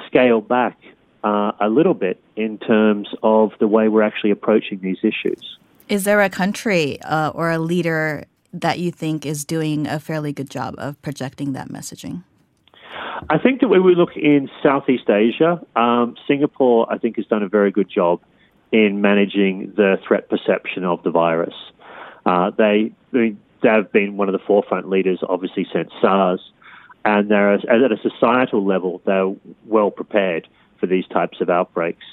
scale 0.07 0.41
back 0.41 0.79
uh, 1.23 1.53
a 1.61 1.69
little 1.69 1.95
bit 1.95 2.21
in 2.37 2.59
terms 2.59 3.09
of 3.23 3.53
the 3.59 3.69
way 3.69 3.89
we're 3.89 4.03
actually 4.03 4.31
approaching 4.31 4.81
these 4.81 4.99
issues. 5.03 5.59
Is 5.89 6.05
there 6.05 6.21
a 6.21 6.31
country 6.31 7.01
uh, 7.03 7.31
or 7.35 7.51
a 7.51 7.59
leader 7.59 8.25
that 8.53 8.79
you 8.79 8.91
think 8.91 9.27
is 9.27 9.45
doing 9.45 9.87
a 9.87 9.99
fairly 9.99 10.33
good 10.33 10.51
job 10.51 10.75
of 10.79 11.01
projecting 11.03 11.53
that 11.53 11.69
messaging? 11.69 12.23
I 13.31 13.39
think 13.39 13.61
that 13.61 13.69
when 13.69 13.85
we 13.85 13.95
look 13.95 14.17
in 14.17 14.51
Southeast 14.63 15.09
Asia, 15.09 15.61
um, 15.77 16.17
Singapore, 16.29 16.87
I 16.93 16.99
think, 16.99 17.17
has 17.17 17.27
done 17.27 17.43
a 17.43 17.49
very 17.49 17.71
good 17.71 17.89
job 17.89 18.21
in 18.71 19.01
managing 19.01 19.73
the 19.77 19.99
threat 20.07 20.29
perception 20.29 20.85
of 20.85 21.03
the 21.03 21.11
virus. 21.11 21.55
Uh, 22.27 22.51
they, 22.51 22.93
they 23.13 23.35
have 23.63 23.91
been 23.93 24.17
one 24.17 24.29
of 24.29 24.33
the 24.33 24.45
forefront 24.47 24.91
leaders, 24.91 25.21
obviously, 25.29 25.67
since 25.73 25.91
SARS, 26.01 26.41
and 27.05 27.31
they're 27.31 27.55
at 27.55 27.65
a 27.65 27.99
societal 28.03 28.65
level, 28.65 29.01
they're 29.07 29.35
well 29.67 29.91
prepared 29.91 30.49
for 30.81 30.87
these 30.87 31.07
types 31.07 31.41
of 31.41 31.49
outbreaks. 31.49 32.05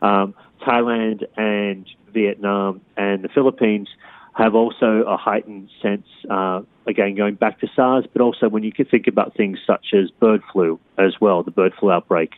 Um, 0.00 0.34
Thailand 0.60 1.24
and 1.36 1.86
Vietnam 2.12 2.80
and 2.96 3.24
the 3.24 3.28
Philippines 3.28 3.88
have 4.32 4.54
also 4.54 5.04
a 5.06 5.16
heightened 5.16 5.68
sense, 5.82 6.06
uh, 6.30 6.62
again, 6.86 7.14
going 7.14 7.34
back 7.34 7.60
to 7.60 7.68
SARS, 7.76 8.06
but 8.12 8.22
also 8.22 8.48
when 8.48 8.62
you 8.62 8.72
can 8.72 8.86
think 8.86 9.06
about 9.06 9.34
things 9.34 9.58
such 9.66 9.92
as 9.92 10.10
bird 10.10 10.42
flu 10.52 10.80
as 10.98 11.20
well, 11.20 11.42
the 11.42 11.50
bird 11.50 11.74
flu 11.78 11.90
outbreak, 11.90 12.32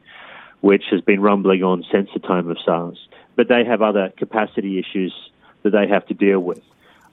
which 0.60 0.84
has 0.90 1.00
been 1.00 1.20
rumbling 1.20 1.62
on 1.62 1.84
since 1.92 2.08
the 2.12 2.20
time 2.20 2.50
of 2.50 2.56
SARS. 2.64 3.08
But 3.36 3.48
they 3.48 3.64
have 3.64 3.80
other 3.80 4.12
capacity 4.16 4.78
issues 4.78 5.14
that 5.62 5.70
they 5.70 5.86
have 5.88 6.06
to 6.06 6.14
deal 6.14 6.40
with. 6.40 6.62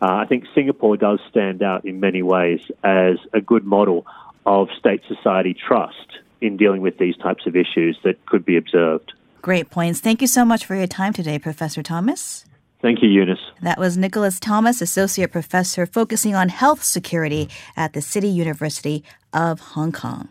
Uh, 0.01 0.15
I 0.15 0.25
think 0.25 0.45
Singapore 0.55 0.97
does 0.97 1.19
stand 1.29 1.61
out 1.61 1.85
in 1.85 1.99
many 1.99 2.23
ways 2.23 2.61
as 2.83 3.17
a 3.33 3.41
good 3.41 3.63
model 3.63 4.07
of 4.47 4.69
state 4.77 5.01
society 5.07 5.53
trust 5.53 6.17
in 6.41 6.57
dealing 6.57 6.81
with 6.81 6.97
these 6.97 7.15
types 7.17 7.45
of 7.45 7.55
issues 7.55 7.99
that 8.03 8.25
could 8.25 8.43
be 8.43 8.57
observed. 8.57 9.13
Great 9.43 9.69
points. 9.69 9.99
Thank 9.99 10.21
you 10.21 10.27
so 10.27 10.43
much 10.43 10.65
for 10.65 10.75
your 10.75 10.87
time 10.87 11.13
today, 11.13 11.37
Professor 11.37 11.83
Thomas. 11.83 12.45
Thank 12.81 13.03
you, 13.03 13.09
Eunice. 13.09 13.39
That 13.61 13.77
was 13.77 13.95
Nicholas 13.97 14.39
Thomas, 14.39 14.81
Associate 14.81 15.31
Professor 15.31 15.85
focusing 15.85 16.35
on 16.35 16.49
health 16.49 16.83
security 16.83 17.49
at 17.77 17.93
the 17.93 18.01
City 18.01 18.27
University 18.27 19.03
of 19.33 19.59
Hong 19.59 19.91
Kong. 19.91 20.29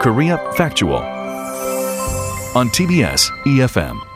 Korea 0.00 0.38
Factual 0.54 0.96
on 2.56 2.68
TBS 2.70 3.30
EFM. 3.44 4.09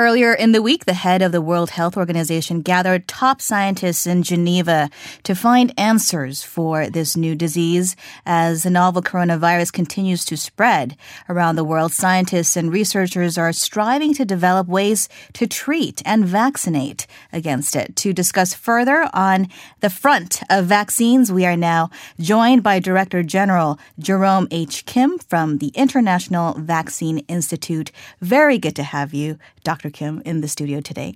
Earlier 0.00 0.32
in 0.32 0.52
the 0.52 0.62
week, 0.62 0.86
the 0.86 0.94
head 0.94 1.20
of 1.20 1.30
the 1.30 1.42
World 1.42 1.68
Health 1.68 1.94
Organization 1.94 2.62
gathered 2.62 3.06
top 3.06 3.42
scientists 3.42 4.06
in 4.06 4.22
Geneva 4.22 4.88
to 5.24 5.34
find 5.34 5.78
answers 5.78 6.42
for 6.42 6.88
this 6.88 7.18
new 7.18 7.34
disease. 7.34 7.96
As 8.24 8.62
the 8.62 8.70
novel 8.70 9.02
coronavirus 9.02 9.74
continues 9.74 10.24
to 10.24 10.38
spread 10.38 10.96
around 11.28 11.56
the 11.56 11.64
world, 11.64 11.92
scientists 11.92 12.56
and 12.56 12.72
researchers 12.72 13.36
are 13.36 13.52
striving 13.52 14.14
to 14.14 14.24
develop 14.24 14.68
ways 14.68 15.06
to 15.34 15.46
treat 15.46 16.00
and 16.06 16.24
vaccinate 16.24 17.06
against 17.30 17.76
it. 17.76 17.94
To 17.96 18.14
discuss 18.14 18.54
further 18.54 19.06
on 19.12 19.48
the 19.80 19.90
front 19.90 20.40
of 20.48 20.64
vaccines, 20.64 21.30
we 21.30 21.44
are 21.44 21.58
now 21.58 21.90
joined 22.18 22.62
by 22.62 22.78
Director 22.78 23.22
General 23.22 23.78
Jerome 23.98 24.48
H. 24.50 24.86
Kim 24.86 25.18
from 25.18 25.58
the 25.58 25.72
International 25.74 26.54
Vaccine 26.54 27.18
Institute. 27.28 27.92
Very 28.22 28.56
good 28.56 28.76
to 28.76 28.82
have 28.82 29.12
you, 29.12 29.38
Dr. 29.62 29.89
Kim 29.90 30.22
in 30.24 30.40
the 30.40 30.48
studio 30.48 30.80
today. 30.80 31.14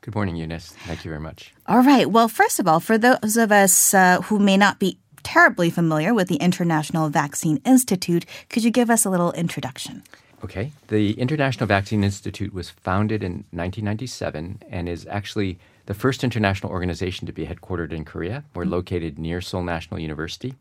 Good 0.00 0.14
morning, 0.14 0.36
Eunice. 0.36 0.72
Thank 0.86 1.04
you 1.04 1.10
very 1.10 1.20
much. 1.20 1.54
All 1.66 1.82
right. 1.82 2.10
Well, 2.10 2.26
first 2.26 2.58
of 2.58 2.66
all, 2.66 2.80
for 2.80 2.98
those 2.98 3.36
of 3.36 3.52
us 3.52 3.94
uh, 3.94 4.20
who 4.22 4.38
may 4.38 4.56
not 4.56 4.80
be 4.80 4.98
terribly 5.22 5.70
familiar 5.70 6.12
with 6.12 6.26
the 6.26 6.36
International 6.36 7.08
Vaccine 7.08 7.60
Institute, 7.64 8.26
could 8.48 8.64
you 8.64 8.70
give 8.70 8.90
us 8.90 9.04
a 9.04 9.10
little 9.10 9.32
introduction? 9.32 10.02
Okay. 10.42 10.72
The 10.88 11.12
International 11.12 11.68
Vaccine 11.68 12.02
Institute 12.02 12.52
was 12.52 12.70
founded 12.70 13.22
in 13.22 13.44
1997 13.52 14.62
and 14.68 14.88
is 14.88 15.06
actually 15.08 15.58
the 15.86 15.94
first 15.94 16.24
international 16.24 16.72
organization 16.72 17.26
to 17.26 17.32
be 17.32 17.46
headquartered 17.46 17.92
in 17.92 18.04
Korea. 18.04 18.44
We're 18.54 18.64
mm-hmm. 18.64 18.72
located 18.72 19.18
near 19.18 19.40
Seoul 19.40 19.62
National 19.62 20.00
University. 20.00 20.54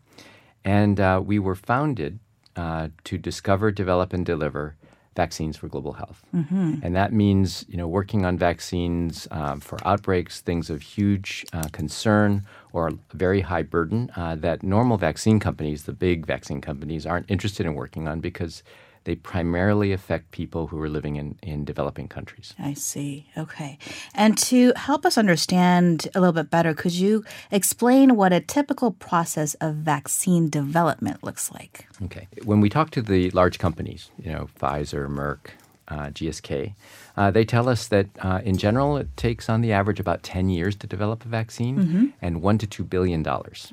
And 0.63 0.99
uh, 0.99 1.21
we 1.25 1.39
were 1.39 1.55
founded 1.55 2.19
uh, 2.55 2.89
to 3.05 3.17
discover, 3.17 3.71
develop, 3.71 4.13
and 4.13 4.25
deliver 4.25 4.75
vaccines 5.15 5.57
for 5.57 5.67
global 5.67 5.93
health. 5.93 6.23
Mm-hmm. 6.33 6.75
And 6.83 6.95
that 6.95 7.11
means, 7.11 7.65
you 7.67 7.77
know, 7.77 7.87
working 7.87 8.25
on 8.25 8.37
vaccines 8.37 9.27
um, 9.31 9.59
for 9.59 9.77
outbreaks, 9.85 10.41
things 10.41 10.69
of 10.69 10.81
huge 10.81 11.45
uh, 11.53 11.67
concern 11.71 12.45
or 12.71 12.91
very 13.13 13.41
high 13.41 13.63
burden 13.63 14.11
uh, 14.15 14.35
that 14.35 14.63
normal 14.63 14.97
vaccine 14.97 15.39
companies, 15.39 15.83
the 15.83 15.93
big 15.93 16.25
vaccine 16.25 16.61
companies, 16.61 17.05
aren't 17.05 17.29
interested 17.29 17.65
in 17.65 17.75
working 17.75 18.07
on 18.07 18.21
because 18.21 18.63
they 19.03 19.15
primarily 19.15 19.91
affect 19.91 20.31
people 20.31 20.67
who 20.67 20.81
are 20.81 20.89
living 20.89 21.15
in, 21.15 21.37
in 21.41 21.65
developing 21.65 22.07
countries. 22.07 22.53
I 22.59 22.73
see. 22.73 23.27
Okay. 23.37 23.77
And 24.13 24.37
to 24.39 24.73
help 24.75 25.05
us 25.05 25.17
understand 25.17 26.07
a 26.13 26.19
little 26.19 26.33
bit 26.33 26.49
better, 26.49 26.73
could 26.73 26.93
you 26.93 27.23
explain 27.49 28.15
what 28.15 28.31
a 28.31 28.39
typical 28.39 28.91
process 28.91 29.55
of 29.55 29.75
vaccine 29.75 30.49
development 30.49 31.23
looks 31.23 31.51
like? 31.51 31.87
Okay. 32.03 32.27
When 32.43 32.61
we 32.61 32.69
talk 32.69 32.91
to 32.91 33.01
the 33.01 33.31
large 33.31 33.57
companies, 33.57 34.11
you 34.23 34.31
know, 34.31 34.49
Pfizer, 34.59 35.07
Merck, 35.09 35.51
uh, 35.87 36.09
GSK, 36.09 36.73
uh, 37.17 37.31
they 37.31 37.43
tell 37.43 37.67
us 37.67 37.87
that 37.89 38.07
uh, 38.19 38.41
in 38.45 38.57
general 38.57 38.97
it 38.97 39.15
takes 39.17 39.49
on 39.49 39.61
the 39.61 39.73
average 39.73 39.99
about 39.99 40.23
10 40.23 40.49
years 40.49 40.75
to 40.77 40.87
develop 40.87 41.25
a 41.25 41.27
vaccine 41.27 41.77
mm-hmm. 41.77 42.05
and 42.21 42.41
one 42.41 42.57
to 42.59 42.67
two 42.67 42.83
billion 42.83 43.23
dollars. 43.23 43.71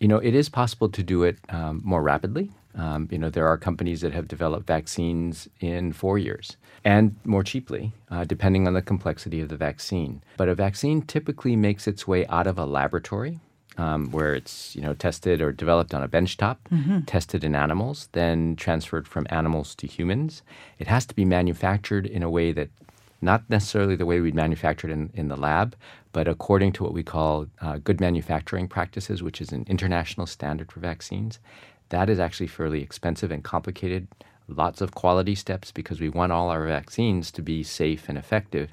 You 0.00 0.08
know, 0.08 0.18
it 0.18 0.34
is 0.34 0.48
possible 0.48 0.88
to 0.88 1.02
do 1.02 1.24
it 1.24 1.38
um, 1.48 1.80
more 1.84 2.02
rapidly. 2.02 2.50
Um, 2.78 3.08
you 3.10 3.18
know, 3.18 3.28
there 3.28 3.48
are 3.48 3.58
companies 3.58 4.00
that 4.02 4.12
have 4.12 4.28
developed 4.28 4.66
vaccines 4.66 5.48
in 5.60 5.92
four 5.92 6.16
years 6.16 6.56
and 6.84 7.16
more 7.24 7.42
cheaply, 7.42 7.92
uh, 8.10 8.24
depending 8.24 8.66
on 8.68 8.74
the 8.74 8.82
complexity 8.82 9.40
of 9.40 9.48
the 9.48 9.56
vaccine. 9.56 10.22
But 10.36 10.48
a 10.48 10.54
vaccine 10.54 11.02
typically 11.02 11.56
makes 11.56 11.88
its 11.88 12.06
way 12.06 12.24
out 12.26 12.46
of 12.46 12.58
a 12.58 12.64
laboratory. 12.64 13.40
Um, 13.76 14.10
where 14.10 14.34
it's 14.34 14.74
you 14.74 14.82
know 14.82 14.92
tested 14.92 15.40
or 15.40 15.52
developed 15.52 15.94
on 15.94 16.02
a 16.02 16.08
benchtop, 16.08 16.56
mm-hmm. 16.68 17.02
tested 17.02 17.44
in 17.44 17.54
animals, 17.54 18.08
then 18.10 18.56
transferred 18.56 19.06
from 19.06 19.24
animals 19.30 19.76
to 19.76 19.86
humans. 19.86 20.42
It 20.80 20.88
has 20.88 21.06
to 21.06 21.14
be 21.14 21.24
manufactured 21.24 22.04
in 22.04 22.24
a 22.24 22.30
way 22.30 22.50
that 22.50 22.70
not 23.20 23.48
necessarily 23.48 23.94
the 23.94 24.06
way 24.06 24.20
we'd 24.20 24.34
manufacture 24.34 24.88
it 24.88 24.92
in, 24.92 25.10
in 25.14 25.28
the 25.28 25.36
lab, 25.36 25.76
but 26.12 26.26
according 26.26 26.72
to 26.72 26.82
what 26.82 26.92
we 26.92 27.04
call 27.04 27.46
uh, 27.60 27.78
good 27.78 28.00
manufacturing 28.00 28.66
practices, 28.66 29.22
which 29.22 29.40
is 29.40 29.52
an 29.52 29.64
international 29.68 30.26
standard 30.26 30.72
for 30.72 30.80
vaccines. 30.80 31.38
That 31.90 32.10
is 32.10 32.18
actually 32.18 32.48
fairly 32.48 32.82
expensive 32.82 33.30
and 33.30 33.42
complicated. 33.42 34.08
Lots 34.46 34.80
of 34.80 34.94
quality 34.94 35.34
steps 35.34 35.72
because 35.72 36.00
we 36.00 36.08
want 36.08 36.32
all 36.32 36.48
our 36.50 36.66
vaccines 36.66 37.30
to 37.32 37.42
be 37.42 37.62
safe 37.62 38.08
and 38.08 38.16
effective. 38.16 38.72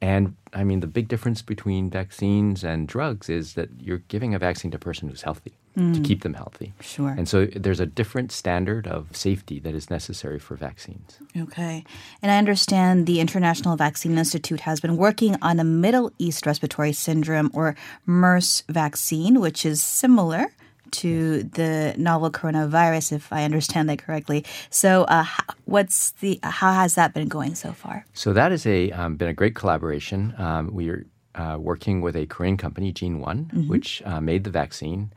And 0.00 0.36
I 0.52 0.64
mean, 0.64 0.80
the 0.80 0.86
big 0.86 1.08
difference 1.08 1.40
between 1.40 1.88
vaccines 1.88 2.64
and 2.64 2.86
drugs 2.86 3.28
is 3.30 3.54
that 3.54 3.70
you're 3.80 4.02
giving 4.08 4.34
a 4.34 4.38
vaccine 4.38 4.70
to 4.72 4.76
a 4.76 4.80
person 4.80 5.08
who's 5.08 5.22
healthy 5.22 5.52
mm. 5.76 5.94
to 5.94 6.00
keep 6.00 6.22
them 6.22 6.34
healthy. 6.34 6.72
Sure. 6.80 7.14
And 7.16 7.28
so 7.28 7.46
there's 7.46 7.80
a 7.80 7.86
different 7.86 8.32
standard 8.32 8.86
of 8.86 9.16
safety 9.16 9.58
that 9.60 9.74
is 9.74 9.90
necessary 9.90 10.38
for 10.38 10.56
vaccines. 10.56 11.18
Okay. 11.36 11.84
And 12.22 12.30
I 12.30 12.38
understand 12.38 13.06
the 13.06 13.20
International 13.20 13.76
Vaccine 13.76 14.18
Institute 14.18 14.60
has 14.60 14.80
been 14.80 14.96
working 14.96 15.36
on 15.40 15.58
a 15.60 15.64
Middle 15.64 16.12
East 16.18 16.46
Respiratory 16.46 16.92
Syndrome 16.92 17.50
or 17.54 17.76
MERS 18.06 18.64
vaccine, 18.68 19.40
which 19.40 19.64
is 19.64 19.82
similar 19.82 20.52
to 21.00 21.42
the 21.42 21.94
novel 21.96 22.30
coronavirus, 22.30 23.12
if 23.12 23.32
I 23.32 23.44
understand 23.44 23.88
that 23.88 23.98
correctly. 23.98 24.44
So, 24.70 25.04
uh, 25.04 25.26
what's 25.64 26.12
the 26.12 26.38
how 26.42 26.72
has 26.72 26.94
that 26.94 27.14
been 27.14 27.28
going 27.28 27.54
so 27.54 27.72
far? 27.72 28.06
So 28.12 28.32
that 28.32 28.50
has 28.50 28.66
a 28.66 28.90
um, 28.92 29.16
been 29.16 29.28
a 29.28 29.34
great 29.34 29.54
collaboration. 29.54 30.34
Um, 30.38 30.74
we 30.74 30.90
are 30.90 31.06
uh, 31.34 31.56
working 31.58 32.00
with 32.00 32.16
a 32.16 32.26
Korean 32.26 32.56
company, 32.56 32.92
GeneOne, 32.92 33.46
mm-hmm. 33.46 33.68
which 33.68 34.02
uh, 34.04 34.20
made 34.20 34.44
the 34.44 34.50
vaccine. 34.50 35.12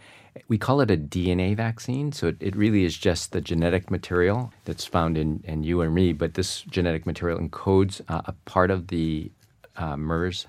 We 0.47 0.57
call 0.57 0.81
it 0.81 0.91
a 0.91 0.97
DNA 0.97 1.55
vaccine, 1.55 2.11
so 2.11 2.27
it, 2.27 2.37
it 2.39 2.55
really 2.55 2.85
is 2.85 2.95
just 2.97 3.31
the 3.31 3.41
genetic 3.41 3.89
material 3.89 4.53
that's 4.65 4.85
found 4.85 5.17
in, 5.17 5.43
in 5.43 5.63
you 5.63 5.81
or 5.81 5.89
me, 5.89 6.13
but 6.13 6.35
this 6.35 6.61
genetic 6.61 7.05
material 7.05 7.39
encodes 7.39 8.01
uh, 8.07 8.21
a 8.25 8.33
part 8.45 8.69
of 8.69 8.87
the 8.87 9.31
uh, 9.75 9.97
MERS 9.97 10.45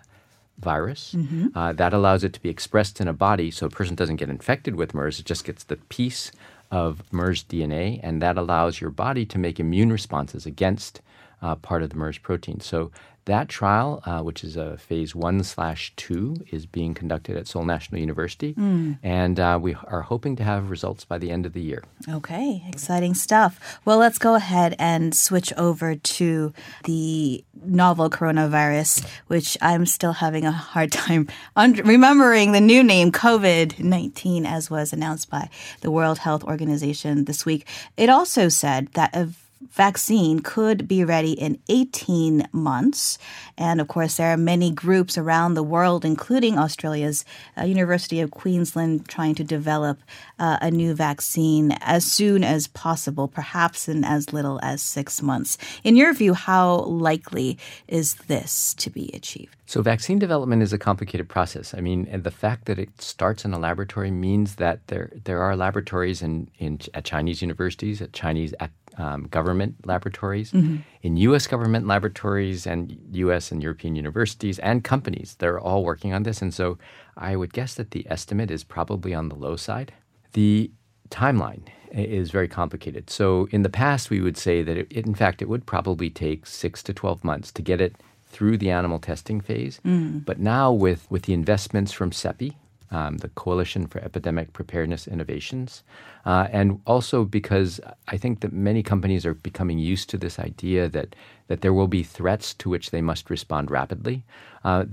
virus. 0.58 1.14
Mm-hmm. 1.16 1.56
Uh, 1.56 1.72
that 1.72 1.92
allows 1.92 2.24
it 2.24 2.32
to 2.34 2.42
be 2.42 2.48
expressed 2.48 3.00
in 3.00 3.08
a 3.08 3.12
body 3.12 3.50
so 3.50 3.66
a 3.66 3.70
person 3.70 3.94
doesn't 3.94 4.16
get 4.16 4.30
infected 4.30 4.74
with 4.76 4.94
MERS. 4.94 5.20
It 5.20 5.26
just 5.26 5.44
gets 5.44 5.64
the 5.64 5.76
piece 5.76 6.32
of 6.70 7.02
MERS 7.12 7.44
DNA, 7.44 8.00
and 8.02 8.20
that 8.20 8.36
allows 8.36 8.80
your 8.80 8.90
body 8.90 9.24
to 9.26 9.38
make 9.38 9.58
immune 9.58 9.90
responses 9.90 10.46
against 10.46 11.00
uh, 11.40 11.54
part 11.54 11.82
of 11.82 11.90
the 11.90 11.96
MERS 11.96 12.18
protein. 12.18 12.60
So 12.60 12.90
that 13.28 13.48
trial, 13.48 14.02
uh, 14.04 14.20
which 14.20 14.42
is 14.42 14.56
a 14.56 14.76
phase 14.76 15.14
one 15.14 15.44
slash 15.44 15.92
two, 15.96 16.36
is 16.50 16.66
being 16.66 16.92
conducted 16.92 17.36
at 17.36 17.46
Seoul 17.46 17.64
National 17.64 18.00
University, 18.00 18.54
and 19.02 19.38
uh, 19.38 19.58
we 19.60 19.74
are 19.84 20.02
hoping 20.02 20.34
to 20.36 20.44
have 20.44 20.70
results 20.70 21.04
by 21.04 21.18
the 21.18 21.30
end 21.30 21.46
of 21.46 21.52
the 21.52 21.60
year. 21.60 21.84
Okay, 22.08 22.64
exciting 22.68 23.14
stuff. 23.14 23.80
Well, 23.84 23.98
let's 23.98 24.18
go 24.18 24.34
ahead 24.34 24.74
and 24.78 25.14
switch 25.14 25.52
over 25.56 25.94
to 25.94 26.52
the 26.84 27.44
novel 27.64 28.10
coronavirus, 28.10 29.06
which 29.28 29.56
I'm 29.62 29.86
still 29.86 30.14
having 30.14 30.44
a 30.44 30.52
hard 30.52 30.92
time 31.04 31.28
remembering 31.56 32.52
the 32.52 32.60
new 32.60 32.82
name, 32.82 33.12
COVID 33.12 33.78
19, 33.78 34.46
as 34.46 34.70
was 34.70 34.92
announced 34.92 35.30
by 35.30 35.48
the 35.80 35.90
World 35.90 36.18
Health 36.18 36.44
Organization 36.44 37.24
this 37.26 37.46
week. 37.46 37.66
It 37.96 38.08
also 38.08 38.48
said 38.48 38.88
that 38.94 39.14
a 39.14 39.28
vaccine 39.60 40.40
could 40.40 40.86
be 40.86 41.04
ready 41.04 41.32
in 41.32 41.58
18 41.68 42.48
months. 42.52 43.18
And 43.56 43.80
of 43.80 43.88
course, 43.88 44.16
there 44.16 44.32
are 44.32 44.36
many 44.36 44.70
groups 44.70 45.18
around 45.18 45.54
the 45.54 45.62
world, 45.62 46.04
including 46.04 46.58
Australia's 46.58 47.24
uh, 47.56 47.64
University 47.64 48.20
of 48.20 48.30
Queensland, 48.30 49.08
trying 49.08 49.34
to 49.36 49.44
develop 49.44 49.98
uh, 50.38 50.58
a 50.60 50.70
new 50.70 50.94
vaccine 50.94 51.72
as 51.80 52.04
soon 52.04 52.44
as 52.44 52.66
possible, 52.68 53.28
perhaps 53.28 53.88
in 53.88 54.04
as 54.04 54.32
little 54.32 54.60
as 54.62 54.80
six 54.80 55.22
months. 55.22 55.58
In 55.82 55.96
your 55.96 56.12
view, 56.12 56.34
how 56.34 56.80
likely 56.82 57.58
is 57.88 58.14
this 58.26 58.74
to 58.74 58.90
be 58.90 59.10
achieved? 59.12 59.54
So, 59.66 59.82
vaccine 59.82 60.18
development 60.18 60.62
is 60.62 60.72
a 60.72 60.78
complicated 60.78 61.28
process. 61.28 61.74
I 61.74 61.80
mean, 61.80 62.08
and 62.10 62.24
the 62.24 62.30
fact 62.30 62.64
that 62.66 62.78
it 62.78 63.02
starts 63.02 63.44
in 63.44 63.52
a 63.52 63.58
laboratory 63.58 64.10
means 64.10 64.54
that 64.54 64.86
there 64.86 65.10
there 65.24 65.42
are 65.42 65.56
laboratories 65.56 66.22
in, 66.22 66.48
in 66.58 66.80
at 66.94 67.04
Chinese 67.04 67.42
universities, 67.42 68.00
at 68.00 68.14
Chinese 68.14 68.54
um, 68.98 69.24
government 69.28 69.74
laboratories, 69.86 70.52
in 70.52 71.16
U.S. 71.16 71.46
government 71.46 71.86
laboratories, 71.86 72.66
and 72.66 72.96
U.S. 73.12 73.50
and 73.52 73.62
European 73.62 73.94
universities 73.96 74.58
and 74.58 74.84
companies. 74.84 75.36
They're 75.38 75.60
all 75.60 75.84
working 75.84 76.12
on 76.12 76.24
this, 76.24 76.42
and 76.42 76.52
so 76.52 76.78
I 77.16 77.36
would 77.36 77.52
guess 77.52 77.74
that 77.74 77.92
the 77.92 78.06
estimate 78.10 78.50
is 78.50 78.64
probably 78.64 79.14
on 79.14 79.28
the 79.28 79.36
low 79.36 79.56
side. 79.56 79.92
The 80.32 80.70
timeline 81.10 81.62
is 81.92 82.30
very 82.30 82.48
complicated. 82.48 83.08
So, 83.08 83.48
in 83.50 83.62
the 83.62 83.70
past, 83.70 84.10
we 84.10 84.20
would 84.20 84.36
say 84.36 84.62
that 84.62 84.76
it, 84.76 84.92
in 84.92 85.14
fact, 85.14 85.40
it 85.40 85.48
would 85.48 85.64
probably 85.64 86.10
take 86.10 86.44
six 86.46 86.82
to 86.82 86.92
twelve 86.92 87.24
months 87.24 87.50
to 87.52 87.62
get 87.62 87.80
it 87.80 87.96
through 88.26 88.58
the 88.58 88.70
animal 88.70 88.98
testing 88.98 89.40
phase. 89.40 89.80
But 89.84 90.38
now, 90.38 90.70
with, 90.70 91.10
with 91.10 91.22
the 91.22 91.32
investments 91.32 91.92
from 91.92 92.10
CEPI, 92.10 92.54
um, 92.90 93.18
the 93.18 93.28
Coalition 93.28 93.86
for 93.86 93.98
Epidemic 94.00 94.52
Preparedness 94.52 95.06
Innovations, 95.06 95.82
uh, 96.24 96.48
and 96.50 96.80
also 96.86 97.24
because 97.24 97.80
I 98.08 98.16
think 98.16 98.40
that 98.40 98.52
many 98.52 98.82
companies 98.82 99.26
are 99.26 99.34
becoming 99.34 99.78
used 99.78 100.08
to 100.10 100.18
this 100.18 100.38
idea 100.38 100.88
that, 100.88 101.14
that 101.48 101.60
there 101.60 101.72
will 101.72 101.88
be 101.88 102.02
threats 102.02 102.54
to 102.54 102.70
which 102.70 102.90
they 102.90 103.02
must 103.02 103.30
respond 103.30 103.70
rapidly. 103.70 104.24
Uh, 104.64 104.86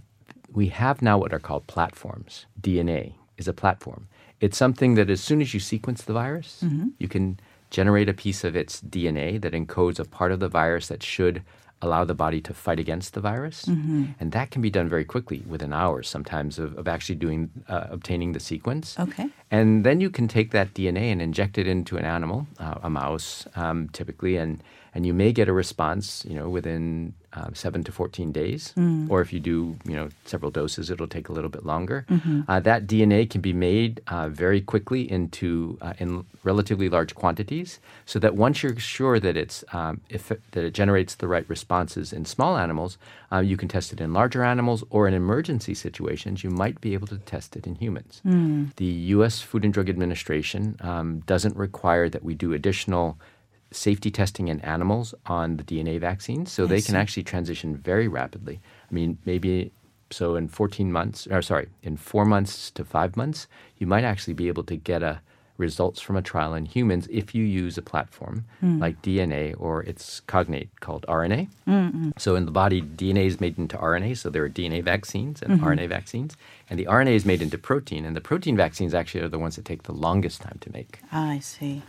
we 0.52 0.68
have 0.68 1.02
now 1.02 1.18
what 1.18 1.34
are 1.34 1.40
called 1.40 1.68
platforms. 1.68 2.46
DNA 2.62 3.14
is 3.38 3.48
a 3.48 3.54
platform. 3.54 4.08
It's 4.42 4.58
something 4.58 4.96
that 4.96 5.10
as 5.10 5.22
soon 5.22 5.42
as 5.42 5.54
you 5.54 5.60
sequence 5.60 6.04
the 6.04 6.14
virus, 6.14 6.64
you 7.00 7.08
can 7.08 7.40
generate 7.72 8.08
a 8.08 8.14
piece 8.14 8.44
of 8.44 8.56
its 8.56 8.82
DNA 8.82 9.42
that 9.42 9.54
encodes 9.54 10.00
a 10.00 10.06
part 10.06 10.32
of 10.32 10.40
the 10.40 10.48
virus 10.48 10.88
that 10.88 11.04
should 11.04 11.42
allow 11.82 12.06
the 12.06 12.16
body 12.16 12.42
to 12.42 12.54
fight 12.54 12.80
against 12.80 13.14
the 13.14 13.22
virus. 13.22 13.66
And 14.20 14.32
that 14.32 14.50
can 14.52 14.62
be 14.62 14.70
done 14.70 14.88
very 14.90 15.06
quickly, 15.06 15.44
within 15.48 15.74
hours 15.74 16.08
sometimes, 16.08 16.58
of, 16.58 16.78
of 16.78 16.88
actually 16.88 17.16
doing 17.16 17.50
uh, 17.68 17.88
obtaining 17.90 18.32
the 18.32 18.40
sequence. 18.40 18.98
Okay. 19.00 19.30
And 19.52 19.86
then 19.86 20.02
you 20.02 20.10
can 20.10 20.28
take 20.28 20.52
that 20.52 20.74
DNA 20.74 21.12
and 21.12 21.22
inject 21.22 21.58
it 21.58 21.68
into 21.68 21.98
an 21.98 22.06
animal, 22.06 22.48
uh, 22.60 22.76
a 22.82 22.90
mouse 22.90 23.48
um, 23.56 23.90
typically, 23.90 24.38
and, 24.38 24.64
and 24.94 25.06
you 25.06 25.14
may 25.14 25.32
get 25.32 25.48
a 25.48 25.54
response, 25.54 26.26
you 26.28 26.36
know, 26.36 26.50
within 26.50 27.14
um, 27.36 27.54
seven 27.54 27.84
to 27.84 27.92
14 27.92 28.32
days. 28.32 28.74
Or 29.12 29.22
if 29.22 29.32
you 29.34 29.40
do, 29.40 29.78
you 29.86 29.96
know, 29.96 30.10
several 30.26 30.52
doses, 30.52 30.90
it'll 30.90 31.08
take 31.08 31.30
a 31.30 31.34
little 31.34 31.50
bit 31.50 31.66
longer. 31.66 32.06
Uh, 32.48 32.60
that 32.62 32.88
DNA 32.88 33.30
can 33.30 33.42
be 33.42 33.54
made 33.54 34.02
uh, 34.08 34.30
very 34.30 34.62
quickly 34.62 35.10
into 35.12 35.78
uh, 35.82 35.94
in 36.00 36.26
relatively 36.44 36.90
large 36.90 37.14
quantities, 37.16 37.80
so 38.06 38.20
that 38.20 38.36
once 38.36 38.62
you're 38.64 38.80
sure 38.80 39.20
that 39.20 39.36
it's 39.36 39.64
um, 39.74 40.02
if 40.10 40.32
it, 40.32 40.42
that 40.52 40.64
it 40.64 40.74
generates 40.74 41.16
the 41.16 41.28
right 41.28 41.48
responses 41.50 42.14
in 42.14 42.24
small 42.26 42.58
animals, 42.58 42.98
uh, 43.32 43.40
you 43.40 43.58
can 43.58 43.68
test 43.68 43.92
it 43.94 44.00
in 44.02 44.14
larger 44.14 44.44
animals, 44.44 44.84
or 44.90 45.08
in 45.08 45.14
emergency 45.14 45.74
situations, 45.74 46.44
you 46.44 46.50
might 46.50 46.80
be 46.82 46.94
able 46.94 47.08
to 47.08 47.18
test 47.18 47.56
it 47.56 47.66
in 47.68 47.76
humans. 47.76 48.22
The 48.78 48.86
U.S. 49.16 49.42
Food 49.42 49.64
and 49.66 49.74
Drug 49.74 49.90
Administration 49.90 50.78
um, 50.82 51.20
doesn't 51.26 51.56
require 51.56 52.10
that 52.10 52.24
we 52.24 52.34
do 52.36 52.54
additional 52.54 53.18
safety 53.76 54.10
testing 54.12 54.48
in 54.48 54.60
animals 54.62 55.14
on 55.26 55.58
the 55.58 55.64
DNA 55.64 56.00
vaccines, 56.00 56.52
so 56.52 56.66
they 56.66 56.82
can 56.82 56.96
actually 56.96 57.24
transition 57.24 57.76
very 57.76 58.08
rapidly. 58.08 58.62
I 58.90 58.94
mean, 58.94 59.18
maybe 59.26 59.72
so 60.12 60.36
in 60.36 60.48
14 60.48 60.92
months, 60.92 61.28
or 61.28 61.42
sorry, 61.42 61.68
in 61.84 61.98
four 61.98 62.26
months 62.26 62.72
to 62.72 62.86
five 62.86 63.18
months, 63.18 63.48
you 63.78 63.88
might 63.88 64.04
actually 64.04 64.34
be 64.34 64.48
able 64.48 64.64
to 64.64 64.76
get 64.76 65.04
a 65.04 65.22
results 65.58 66.02
from 66.02 66.18
a 66.18 66.22
trial 66.22 66.54
in 66.54 66.66
humans 66.66 67.08
if 67.10 67.34
you 67.34 67.44
use 67.44 67.78
a 67.78 67.82
platform 67.82 68.46
hmm. 68.60 68.80
like 68.80 69.02
DNA 69.02 69.56
or 69.58 69.84
its 69.84 70.20
cognate 70.22 70.70
called 70.82 71.06
RNA. 71.08 71.48
Mm-hmm. 71.68 72.10
So 72.18 72.36
in 72.36 72.46
the 72.46 72.52
body, 72.52 72.82
DNA 72.82 73.26
is 73.26 73.40
made 73.40 73.58
into 73.58 73.78
RNA, 73.78 74.18
so 74.18 74.30
there 74.30 74.44
are 74.44 74.50
DNA 74.50 74.84
vaccines 74.84 75.42
and 75.42 75.54
mm-hmm. 75.54 75.66
RNA 75.66 75.90
vaccines, 75.90 76.36
and 76.70 76.78
the 76.80 76.86
RNA 76.86 77.16
is 77.16 77.26
made 77.26 77.42
into 77.42 77.58
protein, 77.58 78.06
and 78.06 78.16
the 78.16 78.22
protein 78.22 78.58
vaccines 78.58 78.94
actually 78.94 79.22
are 79.22 79.30
the 79.30 79.40
ones 79.40 79.56
that 79.56 79.66
take 79.66 79.84
the 79.84 79.94
longest 79.94 80.42
time 80.42 80.58
to 80.62 80.72
make. 80.72 81.00
I 81.12 81.40
see. 81.40 81.84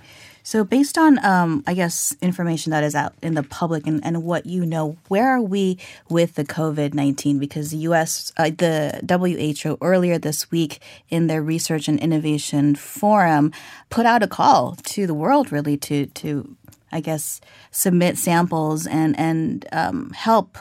So, 0.46 0.62
based 0.62 0.96
on, 0.96 1.18
um, 1.24 1.64
I 1.66 1.74
guess, 1.74 2.14
information 2.22 2.70
that 2.70 2.84
is 2.84 2.94
out 2.94 3.14
in 3.20 3.34
the 3.34 3.42
public 3.42 3.84
and, 3.84 4.00
and 4.04 4.22
what 4.22 4.46
you 4.46 4.64
know, 4.64 4.96
where 5.08 5.28
are 5.28 5.42
we 5.42 5.76
with 6.08 6.36
the 6.36 6.44
COVID 6.44 6.94
19? 6.94 7.40
Because 7.40 7.72
the 7.72 7.78
US, 7.78 8.32
uh, 8.36 8.50
the 8.50 9.02
WHO 9.08 9.76
earlier 9.80 10.18
this 10.18 10.48
week 10.52 10.78
in 11.08 11.26
their 11.26 11.42
Research 11.42 11.88
and 11.88 11.98
Innovation 11.98 12.76
Forum 12.76 13.52
put 13.90 14.06
out 14.06 14.22
a 14.22 14.28
call 14.28 14.76
to 14.84 15.04
the 15.04 15.14
world 15.14 15.50
really 15.50 15.76
to, 15.78 16.06
to 16.06 16.56
I 16.92 17.00
guess, 17.00 17.40
submit 17.72 18.16
samples 18.16 18.86
and, 18.86 19.18
and 19.18 19.66
um, 19.72 20.10
help 20.10 20.58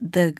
the 0.00 0.36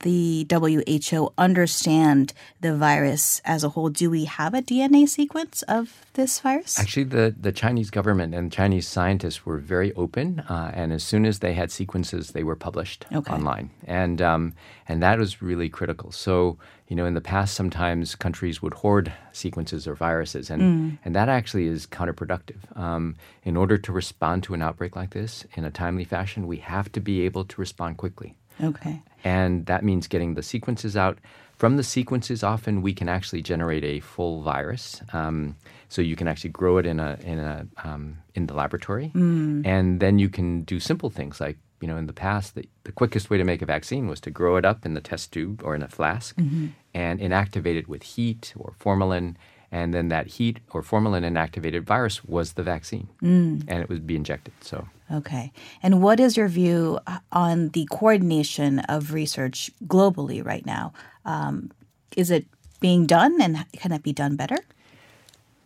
the 0.00 0.46
WHO 0.50 1.32
understand 1.38 2.32
the 2.60 2.74
virus 2.76 3.40
as 3.44 3.64
a 3.64 3.70
whole? 3.70 3.88
Do 3.90 4.10
we 4.10 4.24
have 4.24 4.54
a 4.54 4.62
DNA 4.62 5.08
sequence 5.08 5.62
of 5.62 6.04
this 6.14 6.40
virus? 6.40 6.78
Actually, 6.78 7.04
the, 7.04 7.34
the 7.40 7.52
Chinese 7.52 7.90
government 7.90 8.34
and 8.34 8.50
Chinese 8.52 8.88
scientists 8.88 9.46
were 9.46 9.58
very 9.58 9.92
open, 9.94 10.40
uh, 10.40 10.70
and 10.74 10.92
as 10.92 11.02
soon 11.04 11.24
as 11.24 11.38
they 11.38 11.54
had 11.54 11.70
sequences, 11.70 12.30
they 12.30 12.42
were 12.44 12.56
published 12.56 13.06
Okay. 13.12 13.32
online, 13.32 13.70
and 13.86 14.20
um, 14.20 14.54
and 14.88 15.02
that 15.02 15.18
was 15.18 15.40
really 15.42 15.68
critical. 15.68 16.10
So, 16.12 16.58
you 16.88 16.96
know, 16.96 17.04
in 17.06 17.14
the 17.14 17.20
past, 17.20 17.54
sometimes 17.54 18.14
countries 18.14 18.60
would 18.62 18.74
hoard 18.74 19.12
sequences 19.32 19.86
or 19.86 19.94
viruses, 19.94 20.50
and 20.50 20.98
and 21.04 21.14
that 21.14 21.28
actually 21.28 21.66
is 21.66 21.86
counterproductive. 21.86 22.58
Um, 22.76 23.16
in 23.44 23.56
order 23.56 23.78
to 23.78 23.92
respond 23.92 24.42
to 24.44 24.54
an 24.54 24.62
outbreak 24.62 24.96
like 24.96 25.10
this 25.10 25.44
in 25.54 25.64
a 25.64 25.70
timely 25.70 26.04
fashion, 26.04 26.46
we 26.46 26.58
have 26.58 26.90
to 26.92 27.00
be 27.00 27.22
able 27.22 27.44
to 27.44 27.60
respond 27.60 27.96
quickly. 27.96 28.36
Okay. 28.62 29.02
And 29.24 29.66
that 29.66 29.82
means 29.84 30.06
getting 30.06 30.34
the 30.34 30.42
sequences 30.42 30.96
out. 30.96 31.18
From 31.56 31.76
the 31.76 31.82
sequences, 31.82 32.44
often 32.44 32.82
we 32.82 32.94
can 32.94 33.08
actually 33.08 33.42
generate 33.42 33.82
a 33.82 33.98
full 33.98 34.42
virus. 34.42 35.02
Um, 35.12 35.56
so 35.88 36.02
you 36.02 36.14
can 36.14 36.28
actually 36.28 36.50
grow 36.50 36.78
it 36.78 36.86
in 36.86 37.00
a 37.00 37.18
in 37.24 37.38
a 37.40 37.66
um, 37.82 38.18
in 38.34 38.46
the 38.46 38.54
laboratory, 38.54 39.10
and 39.66 39.98
then 39.98 40.18
you 40.20 40.28
can 40.28 40.62
do 40.62 40.78
simple 40.78 41.10
things 41.10 41.40
like 41.40 41.58
you 41.80 41.88
know 41.88 41.96
in 41.96 42.06
the 42.06 42.12
past 42.12 42.54
the, 42.54 42.64
the 42.84 42.92
quickest 42.92 43.28
way 43.30 43.38
to 43.38 43.44
make 43.44 43.60
a 43.60 43.66
vaccine 43.66 44.06
was 44.06 44.20
to 44.20 44.30
grow 44.30 44.56
it 44.56 44.64
up 44.64 44.86
in 44.86 44.94
the 44.94 45.00
test 45.00 45.32
tube 45.32 45.60
or 45.64 45.74
in 45.74 45.82
a 45.82 45.88
flask 45.88 46.36
and 46.94 47.18
inactivate 47.20 47.76
it 47.76 47.88
with 47.88 48.02
heat 48.04 48.52
or 48.56 48.74
formalin. 48.78 49.36
And 49.70 49.92
then 49.92 50.08
that 50.08 50.26
heat 50.28 50.60
or 50.70 50.82
formalin 50.82 51.24
inactivated 51.24 51.82
virus 51.82 52.24
was 52.24 52.52
the 52.52 52.62
vaccine, 52.62 53.08
and 53.68 53.80
it 53.82 53.88
would 53.88 54.06
be 54.06 54.16
injected. 54.16 54.54
So 54.60 54.86
Okay. 55.12 55.52
And 55.82 56.02
what 56.02 56.20
is 56.20 56.36
your 56.36 56.48
view 56.48 56.98
uh, 57.06 57.18
on 57.32 57.70
the 57.70 57.86
coordination 57.90 58.80
of 58.80 59.12
research 59.12 59.70
globally 59.86 60.44
right 60.44 60.64
now? 60.66 60.92
Um, 61.24 61.70
is 62.16 62.30
it 62.30 62.46
being 62.80 63.06
done 63.06 63.40
and 63.40 63.64
can 63.72 63.92
it 63.92 64.02
be 64.02 64.12
done 64.12 64.36
better? 64.36 64.58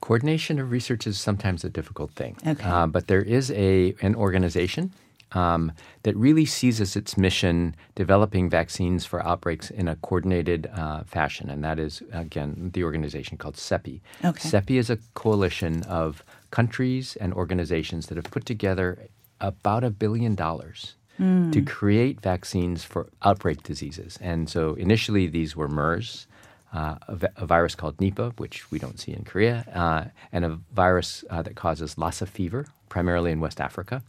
Coordination 0.01 0.59
of 0.59 0.71
research 0.71 1.07
is 1.07 1.21
sometimes 1.21 1.65
a 1.65 1.71
difficult 1.71 2.13
thing. 2.13 2.37
Okay. 2.47 2.69
Uh, 2.69 2.87
but 2.87 3.07
there 3.07 3.23
is 3.23 3.51
a 3.53 3.95
an 4.03 4.15
organization 4.15 4.93
um, 5.33 5.73
that 6.03 6.17
really 6.17 6.45
sees 6.45 6.81
as 6.81 6.97
its 6.97 7.17
mission 7.17 7.75
developing 7.95 8.51
vaccines 8.51 9.07
for 9.07 9.25
outbreaks 9.25 9.71
in 9.71 9.89
a 9.89 9.97
coordinated 9.97 10.69
uh, 10.75 11.05
fashion, 11.05 11.49
and 11.49 11.63
that 11.63 11.79
is 11.79 12.03
again 12.13 12.71
the 12.75 12.85
organization 12.85 13.39
called 13.39 13.55
CEPI. 13.55 14.01
Okay. 14.25 14.49
CEPI 14.49 14.79
is 14.79 14.91
a 14.91 14.99
coalition 15.15 15.83
of 15.85 16.25
countries 16.51 17.17
and 17.17 17.33
organizations 17.33 18.07
that 18.07 18.17
have 18.17 18.31
put 18.31 18.45
together 18.45 19.09
about 19.43 19.85
a 19.85 19.91
billion 19.91 20.35
dollars 20.35 20.95
to 21.53 21.63
create 21.63 22.21
vaccines 22.21 22.83
for 22.83 23.07
outbreak 23.23 23.63
diseases. 23.63 24.19
And 24.21 24.49
so 24.49 24.75
initially 24.75 25.29
these 25.29 25.55
were 25.55 25.69
MERS, 25.69 26.27
uh, 26.75 26.97
a, 27.07 27.15
vi- 27.15 27.37
a 27.37 27.47
virus 27.47 27.75
called 27.77 27.99
Nipah, 27.99 28.33
which 28.41 28.71
we 28.73 28.79
don't 28.81 28.99
see 28.99 29.13
in 29.13 29.23
Korea, 29.23 29.65
uh, 29.75 30.05
and 30.33 30.45
a 30.45 30.59
virus 30.73 31.23
uh, 31.31 31.43
that 31.43 31.55
causes 31.55 31.97
Lassa 31.99 32.27
fever, 32.27 32.67
primarily 32.89 33.31
in 33.31 33.39
West 33.41 33.61
Africa. 33.61 34.03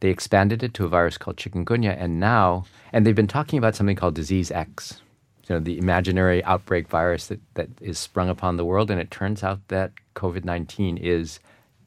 they 0.00 0.08
expanded 0.08 0.62
it 0.62 0.72
to 0.74 0.84
a 0.86 0.88
virus 0.88 1.18
called 1.18 1.36
chikungunya, 1.36 1.94
and 2.02 2.18
now, 2.18 2.64
and 2.92 3.04
they've 3.04 3.14
been 3.22 3.26
talking 3.38 3.58
about 3.58 3.76
something 3.76 3.96
called 3.96 4.14
disease 4.14 4.50
X, 4.50 5.02
you 5.46 5.54
know, 5.54 5.60
the 5.60 5.78
imaginary 5.78 6.42
outbreak 6.44 6.88
virus 6.88 7.26
that, 7.28 7.40
that 7.54 7.68
is 7.80 7.98
sprung 7.98 8.28
upon 8.30 8.56
the 8.56 8.64
world, 8.64 8.90
and 8.90 8.98
it 9.00 9.10
turns 9.10 9.44
out 9.44 9.60
that 9.68 9.92
COVID 10.16 10.44
19 10.44 10.96
is 10.96 11.38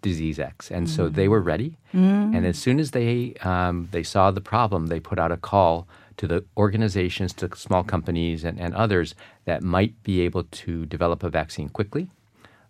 disease 0.03 0.37
X. 0.39 0.69
And 0.69 0.87
so 0.87 1.09
they 1.09 1.27
were 1.27 1.41
ready. 1.41 1.77
And 2.35 2.45
as 2.45 2.57
soon 2.59 2.79
as 2.79 2.91
they, 2.91 3.33
um, 3.41 3.89
they 3.91 4.03
saw 4.03 4.29
the 4.29 4.41
problem, 4.41 4.87
they 4.87 4.99
put 4.99 5.17
out 5.17 5.31
a 5.31 5.37
call 5.37 5.87
to 6.17 6.27
the 6.27 6.43
organizations, 6.57 7.33
to 7.33 7.49
small 7.55 7.83
companies, 7.83 8.43
and, 8.43 8.59
and 8.59 8.75
others 8.75 9.15
that 9.45 9.63
might 9.63 9.93
be 10.03 10.21
able 10.21 10.43
to 10.43 10.85
develop 10.85 11.23
a 11.23 11.29
vaccine 11.29 11.69
quickly. 11.69 12.09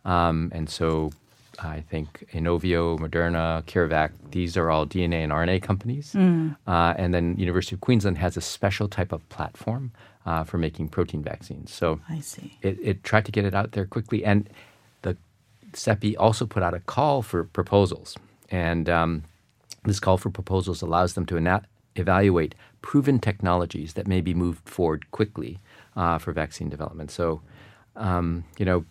Um, 0.06 0.50
and 0.54 0.70
so 0.70 1.12
I 1.60 1.82
think 1.82 2.26
Inovio, 2.34 2.98
Moderna, 3.00 3.64
CureVac, 3.64 4.12
these 4.32 4.56
are 4.58 4.70
all 4.70 4.86
DNA 4.86 5.24
and 5.24 5.32
RNA 5.32 5.62
companies. 5.62 6.16
Uh, 6.16 6.94
and 6.98 7.14
then 7.14 7.36
University 7.38 7.76
of 7.76 7.82
Queensland 7.82 8.18
has 8.18 8.38
a 8.38 8.42
special 8.42 8.88
type 8.88 9.12
of 9.12 9.28
platform 9.30 9.92
uh, 10.26 10.44
for 10.44 10.58
making 10.58 10.90
protein 10.90 11.22
vaccines. 11.24 11.72
So 11.72 12.00
I 12.10 12.20
see. 12.22 12.58
it, 12.62 12.78
it 12.82 13.04
tried 13.04 13.26
to 13.26 13.32
get 13.32 13.46
it 13.46 13.54
out 13.54 13.72
there 13.74 13.86
quickly. 13.86 14.24
And 14.26 14.50
CEPI 15.74 16.16
also 16.18 16.46
put 16.46 16.64
out 16.64 16.74
a 16.74 16.80
call 16.80 17.22
for 17.22 17.44
proposals. 17.44 18.18
And 18.50 18.90
um, 18.90 19.24
this 19.84 20.00
call 20.00 20.18
for 20.18 20.30
proposals 20.30 20.82
allows 20.82 21.14
them 21.14 21.26
to 21.28 21.62
evaluate 21.96 22.56
proven 22.82 23.20
technologies 23.20 23.94
that 23.94 24.08
may 24.08 24.22
be 24.22 24.34
moved 24.34 24.68
forward 24.68 25.10
quickly 25.12 25.60
uh, 25.96 26.18
for 26.18 26.32
vaccine 26.32 26.70
development. 26.70 27.12
So, 27.12 27.42
um, 27.96 28.44
you 28.58 28.66
know, 28.66 28.86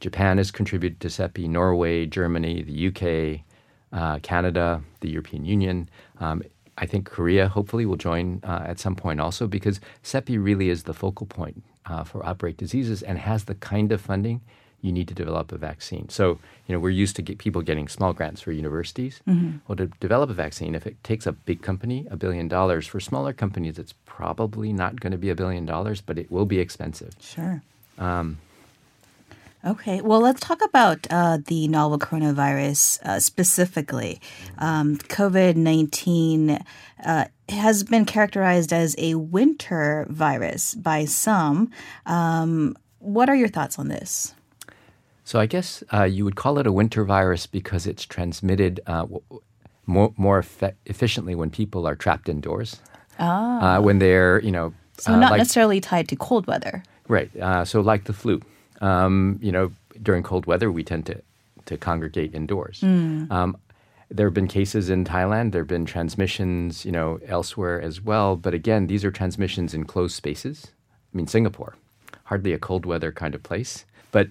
Japan 0.00 0.38
has 0.38 0.50
contributed 0.50 1.00
to 1.00 1.08
CEPI, 1.08 1.48
Norway, 1.48 2.06
Germany, 2.06 2.62
the 2.62 2.88
UK, 2.88 3.40
uh, 3.92 4.18
Canada, 4.20 4.82
the 5.00 5.08
European 5.08 5.44
Union. 5.44 5.88
Um, 6.18 6.42
I 6.76 6.86
think 6.86 7.08
Korea 7.08 7.48
hopefully 7.48 7.86
will 7.86 7.96
join 7.96 8.40
uh, 8.42 8.64
at 8.66 8.78
some 8.78 8.96
point 8.96 9.20
also 9.20 9.46
because 9.46 9.80
CEPI 10.02 10.42
really 10.42 10.68
is 10.68 10.82
the 10.82 10.94
focal 10.94 11.26
point 11.26 11.62
uh, 11.86 12.04
for 12.04 12.24
outbreak 12.26 12.56
diseases 12.56 13.02
and 13.02 13.18
has 13.18 13.44
the 13.44 13.54
kind 13.54 13.92
of 13.92 14.00
funding 14.00 14.40
you 14.84 14.92
need 14.92 15.08
to 15.08 15.14
develop 15.14 15.50
a 15.50 15.56
vaccine. 15.56 16.10
So, 16.10 16.38
you 16.66 16.74
know, 16.74 16.78
we're 16.78 16.90
used 16.90 17.16
to 17.16 17.22
get 17.22 17.38
people 17.38 17.62
getting 17.62 17.88
small 17.88 18.12
grants 18.12 18.42
for 18.42 18.52
universities. 18.52 19.22
Well, 19.66 19.76
to 19.76 19.86
develop 19.98 20.28
a 20.28 20.34
vaccine, 20.34 20.74
if 20.74 20.86
it 20.86 21.02
takes 21.02 21.26
a 21.26 21.32
big 21.32 21.62
company 21.62 22.06
a 22.10 22.16
billion 22.16 22.48
dollars, 22.48 22.86
for 22.86 23.00
smaller 23.00 23.32
companies, 23.32 23.78
it's 23.78 23.94
probably 24.04 24.74
not 24.74 25.00
going 25.00 25.12
to 25.12 25.16
be 25.16 25.30
a 25.30 25.34
billion 25.34 25.64
dollars, 25.64 26.02
but 26.02 26.18
it 26.18 26.30
will 26.30 26.44
be 26.44 26.58
expensive. 26.58 27.14
Sure. 27.18 27.62
Um, 27.98 28.38
Okay, 29.66 30.02
well, 30.02 30.20
let's 30.20 30.42
talk 30.42 30.62
about 30.62 31.06
uh, 31.08 31.38
the 31.46 31.68
novel 31.68 31.98
coronavirus 31.98 33.02
uh, 33.02 33.18
specifically. 33.18 34.20
Um, 34.58 34.98
COVID 34.98 35.56
19 35.56 36.58
uh, 37.02 37.24
has 37.48 37.82
been 37.82 38.04
characterized 38.04 38.74
as 38.74 38.94
a 38.98 39.14
winter 39.14 40.06
virus 40.10 40.74
by 40.74 41.06
some. 41.06 41.70
Um, 42.04 42.76
what 42.98 43.30
are 43.30 43.34
your 43.34 43.48
thoughts 43.48 43.78
on 43.78 43.88
this? 43.88 44.34
So 45.24 45.40
I 45.40 45.46
guess 45.46 45.82
uh, 45.92 46.04
you 46.04 46.24
would 46.24 46.36
call 46.36 46.58
it 46.58 46.66
a 46.66 46.72
winter 46.72 47.04
virus 47.04 47.46
because 47.46 47.86
it's 47.86 48.04
transmitted 48.04 48.80
uh, 48.86 49.06
more 49.86 50.12
more 50.16 50.42
effe- 50.42 50.74
efficiently 50.86 51.34
when 51.34 51.50
people 51.50 51.86
are 51.86 51.96
trapped 51.96 52.28
indoors. 52.28 52.80
Ah. 53.18 53.76
Uh, 53.76 53.80
when 53.80 53.98
they're 53.98 54.40
you 54.42 54.50
know 54.52 54.72
So, 54.98 55.12
uh, 55.12 55.16
not 55.18 55.30
like, 55.32 55.38
necessarily 55.38 55.80
tied 55.80 56.08
to 56.08 56.16
cold 56.16 56.46
weather. 56.46 56.82
right. 57.08 57.30
Uh, 57.40 57.64
so 57.64 57.80
like 57.80 58.04
the 58.04 58.12
flu, 58.12 58.40
um, 58.80 59.38
you 59.42 59.52
know, 59.52 59.72
during 60.02 60.22
cold 60.22 60.46
weather 60.46 60.70
we 60.70 60.82
tend 60.84 61.06
to 61.06 61.16
to 61.66 61.76
congregate 61.78 62.34
indoors. 62.34 62.82
Um, 62.82 63.56
there 64.10 64.26
have 64.26 64.34
been 64.34 64.48
cases 64.48 64.90
in 64.90 65.04
Thailand. 65.04 65.52
There 65.52 65.62
have 65.62 65.68
been 65.68 65.86
transmissions, 65.86 66.84
you 66.84 66.92
know, 66.92 67.18
elsewhere 67.26 67.80
as 67.80 68.00
well. 68.02 68.36
But 68.36 68.52
again, 68.54 68.86
these 68.86 69.02
are 69.06 69.10
transmissions 69.10 69.72
in 69.74 69.84
closed 69.84 70.14
spaces. 70.14 70.66
I 71.12 71.16
mean, 71.16 71.26
Singapore, 71.26 71.74
hardly 72.24 72.52
a 72.52 72.58
cold 72.58 72.84
weather 72.84 73.10
kind 73.12 73.34
of 73.34 73.42
place, 73.42 73.86
but 74.12 74.28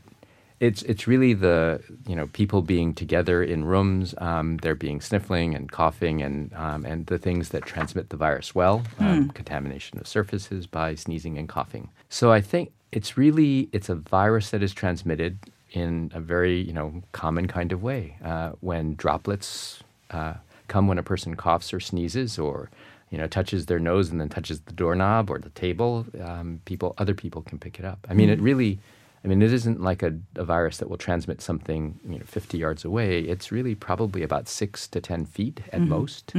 it's 0.59 0.81
it's 0.83 1.07
really 1.07 1.33
the 1.33 1.81
you 2.07 2.15
know 2.15 2.27
people 2.27 2.61
being 2.61 2.93
together 2.93 3.43
in 3.43 3.65
rooms. 3.65 4.15
Um, 4.17 4.57
there 4.57 4.75
being 4.75 5.01
sniffling 5.01 5.55
and 5.55 5.71
coughing 5.71 6.21
and 6.21 6.53
um, 6.53 6.85
and 6.85 7.05
the 7.07 7.17
things 7.17 7.49
that 7.49 7.65
transmit 7.65 8.09
the 8.09 8.17
virus 8.17 8.55
well, 8.55 8.83
um, 8.99 9.29
contamination 9.29 9.99
of 9.99 10.07
surfaces 10.07 10.67
by 10.67 10.95
sneezing 10.95 11.37
and 11.37 11.49
coughing. 11.49 11.89
So 12.09 12.31
I 12.31 12.41
think 12.41 12.71
it's 12.91 13.17
really 13.17 13.69
it's 13.71 13.89
a 13.89 13.95
virus 13.95 14.51
that 14.51 14.63
is 14.63 14.73
transmitted 14.73 15.37
in 15.71 16.11
a 16.13 16.19
very 16.19 16.61
you 16.61 16.73
know 16.73 17.01
common 17.11 17.47
kind 17.47 17.71
of 17.71 17.83
way 17.83 18.15
uh, 18.23 18.51
when 18.61 18.95
droplets 18.95 19.83
uh, 20.11 20.35
come 20.67 20.87
when 20.87 20.97
a 20.97 21.03
person 21.03 21.35
coughs 21.35 21.73
or 21.73 21.79
sneezes 21.79 22.37
or 22.37 22.69
you 23.09 23.17
know 23.17 23.27
touches 23.27 23.65
their 23.65 23.79
nose 23.79 24.09
and 24.09 24.21
then 24.21 24.29
touches 24.29 24.61
the 24.61 24.73
doorknob 24.73 25.29
or 25.29 25.39
the 25.39 25.49
table. 25.49 26.05
Um, 26.21 26.61
people 26.65 26.93
other 26.97 27.13
people 27.13 27.41
can 27.41 27.59
pick 27.59 27.79
it 27.79 27.85
up. 27.85 28.05
I 28.09 28.13
mean, 28.13 28.29
it 28.29 28.39
really. 28.39 28.79
I 29.23 29.27
mean, 29.29 29.41
it 29.41 29.53
isn't 29.53 29.79
like 29.81 30.03
a, 30.03 30.11
a 30.35 30.43
virus 30.43 30.77
that 30.77 30.89
will 30.89 30.97
transmit 30.97 31.41
something 31.41 31.99
you 32.05 32.19
know 32.19 32.25
50 32.25 32.57
yards 32.57 32.83
away. 32.85 33.19
It's 33.21 33.51
really 33.51 33.73
probably 33.75 34.21
about 34.23 34.49
six 34.49 34.87
to 34.89 34.99
10 34.99 35.25
feet 35.25 35.61
at 35.71 35.81
most. 35.81 36.33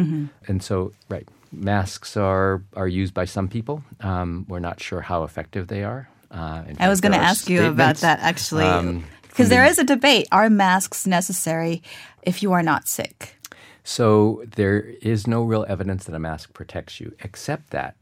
And 0.49 0.63
so, 0.63 0.93
right, 1.09 1.27
masks 1.53 2.17
are 2.17 2.63
are 2.77 2.89
used 2.89 3.15
by 3.15 3.25
some 3.25 3.49
people. 3.49 3.83
Um, 4.01 4.45
we're 4.49 4.61
not 4.61 4.81
sure 4.81 5.01
how 5.01 5.25
effective 5.25 5.69
they 5.69 5.83
are. 5.85 6.09
Uh, 6.31 6.65
I 6.79 6.89
was 6.89 7.01
going 7.01 7.13
to 7.13 7.19
ask 7.19 7.49
you 7.49 7.65
about 7.67 7.97
that 7.99 8.19
actually. 8.21 8.65
um, 8.65 9.05
Because 9.29 9.49
there 9.49 9.65
is 9.65 9.79
a 9.79 9.85
debate. 9.85 10.27
Are 10.31 10.51
masks 10.51 11.07
necessary 11.07 11.83
if 12.23 12.43
you 12.43 12.53
are 12.53 12.63
not 12.63 12.87
sick? 12.89 13.37
So 13.85 14.43
there 14.57 14.81
is 15.03 15.27
no 15.27 15.43
real 15.45 15.65
evidence 15.69 16.05
that 16.05 16.15
a 16.15 16.19
mask 16.19 16.53
protects 16.55 17.01
you, 17.01 17.13
except 17.23 17.71
that 17.71 17.95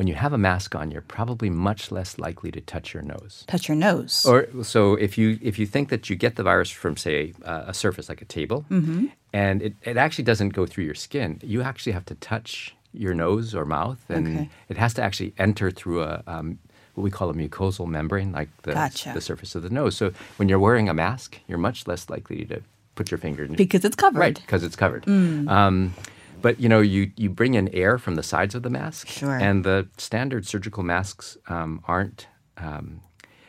when 0.00 0.06
you 0.06 0.14
have 0.14 0.32
a 0.32 0.38
mask 0.38 0.74
on, 0.74 0.90
you're 0.90 1.02
probably 1.18 1.50
much 1.50 1.92
less 1.92 2.18
likely 2.18 2.50
to 2.50 2.60
touch 2.62 2.94
your 2.94 3.02
nose. 3.02 3.44
Touch 3.48 3.68
your 3.68 3.76
nose. 3.76 4.24
Or 4.24 4.48
so 4.62 4.94
if 4.94 5.18
you 5.18 5.38
if 5.42 5.58
you 5.58 5.66
think 5.66 5.90
that 5.90 6.08
you 6.08 6.16
get 6.16 6.36
the 6.36 6.42
virus 6.42 6.70
from 6.70 6.96
say 6.96 7.34
uh, 7.44 7.64
a 7.66 7.74
surface 7.74 8.08
like 8.08 8.22
a 8.22 8.24
table, 8.24 8.64
Mm-hmm. 8.70 9.06
and 9.34 9.60
it, 9.60 9.74
it 9.82 9.98
actually 9.98 10.24
doesn't 10.24 10.54
go 10.54 10.64
through 10.64 10.84
your 10.84 10.94
skin, 10.94 11.38
you 11.42 11.60
actually 11.60 11.92
have 11.92 12.06
to 12.06 12.14
touch 12.14 12.74
your 12.94 13.12
nose 13.12 13.54
or 13.54 13.66
mouth, 13.66 14.00
and 14.08 14.26
Okay. 14.26 14.48
it 14.70 14.78
has 14.78 14.94
to 14.94 15.02
actually 15.02 15.34
enter 15.36 15.70
through 15.70 16.00
a 16.02 16.22
um, 16.26 16.58
what 16.94 17.04
we 17.04 17.10
call 17.10 17.28
a 17.28 17.34
mucosal 17.34 17.86
membrane, 17.86 18.32
like 18.32 18.48
the 18.62 18.72
Gotcha. 18.72 19.12
the 19.12 19.20
surface 19.20 19.54
of 19.54 19.62
the 19.62 19.70
nose. 19.80 19.94
So 19.98 20.12
when 20.38 20.48
you're 20.48 20.64
wearing 20.68 20.88
a 20.88 20.94
mask, 20.94 21.38
you're 21.46 21.58
much 21.68 21.86
less 21.86 22.08
likely 22.08 22.46
to 22.46 22.62
put 22.94 23.10
your 23.10 23.18
finger 23.18 23.44
in 23.44 23.52
because 23.54 23.84
it's 23.84 23.96
covered. 23.96 24.18
Right, 24.20 24.40
because 24.46 24.62
it's 24.64 24.76
covered. 24.76 25.04
Mm. 25.04 25.46
Um, 25.58 25.92
but 26.42 26.60
you 26.60 26.68
know, 26.68 26.80
you 26.80 27.10
you 27.16 27.30
bring 27.30 27.54
in 27.54 27.68
air 27.68 27.98
from 27.98 28.14
the 28.16 28.22
sides 28.22 28.54
of 28.54 28.62
the 28.62 28.70
mask, 28.70 29.08
Sure. 29.08 29.36
and 29.38 29.64
the 29.64 29.88
standard 29.96 30.46
surgical 30.46 30.82
masks 30.82 31.36
um, 31.48 31.80
aren't. 31.86 32.26
Um, 32.56 33.00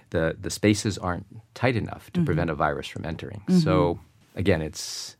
the 0.10 0.36
the 0.42 0.50
spaces 0.50 0.98
aren't 0.98 1.26
tight 1.54 1.76
enough 1.76 2.12
to 2.12 2.20
Mm-hmm. 2.20 2.26
prevent 2.26 2.50
a 2.50 2.56
virus 2.56 2.88
from 2.88 3.06
entering. 3.06 3.42
So 3.50 4.00
again, 4.36 4.62
it's 4.62 5.16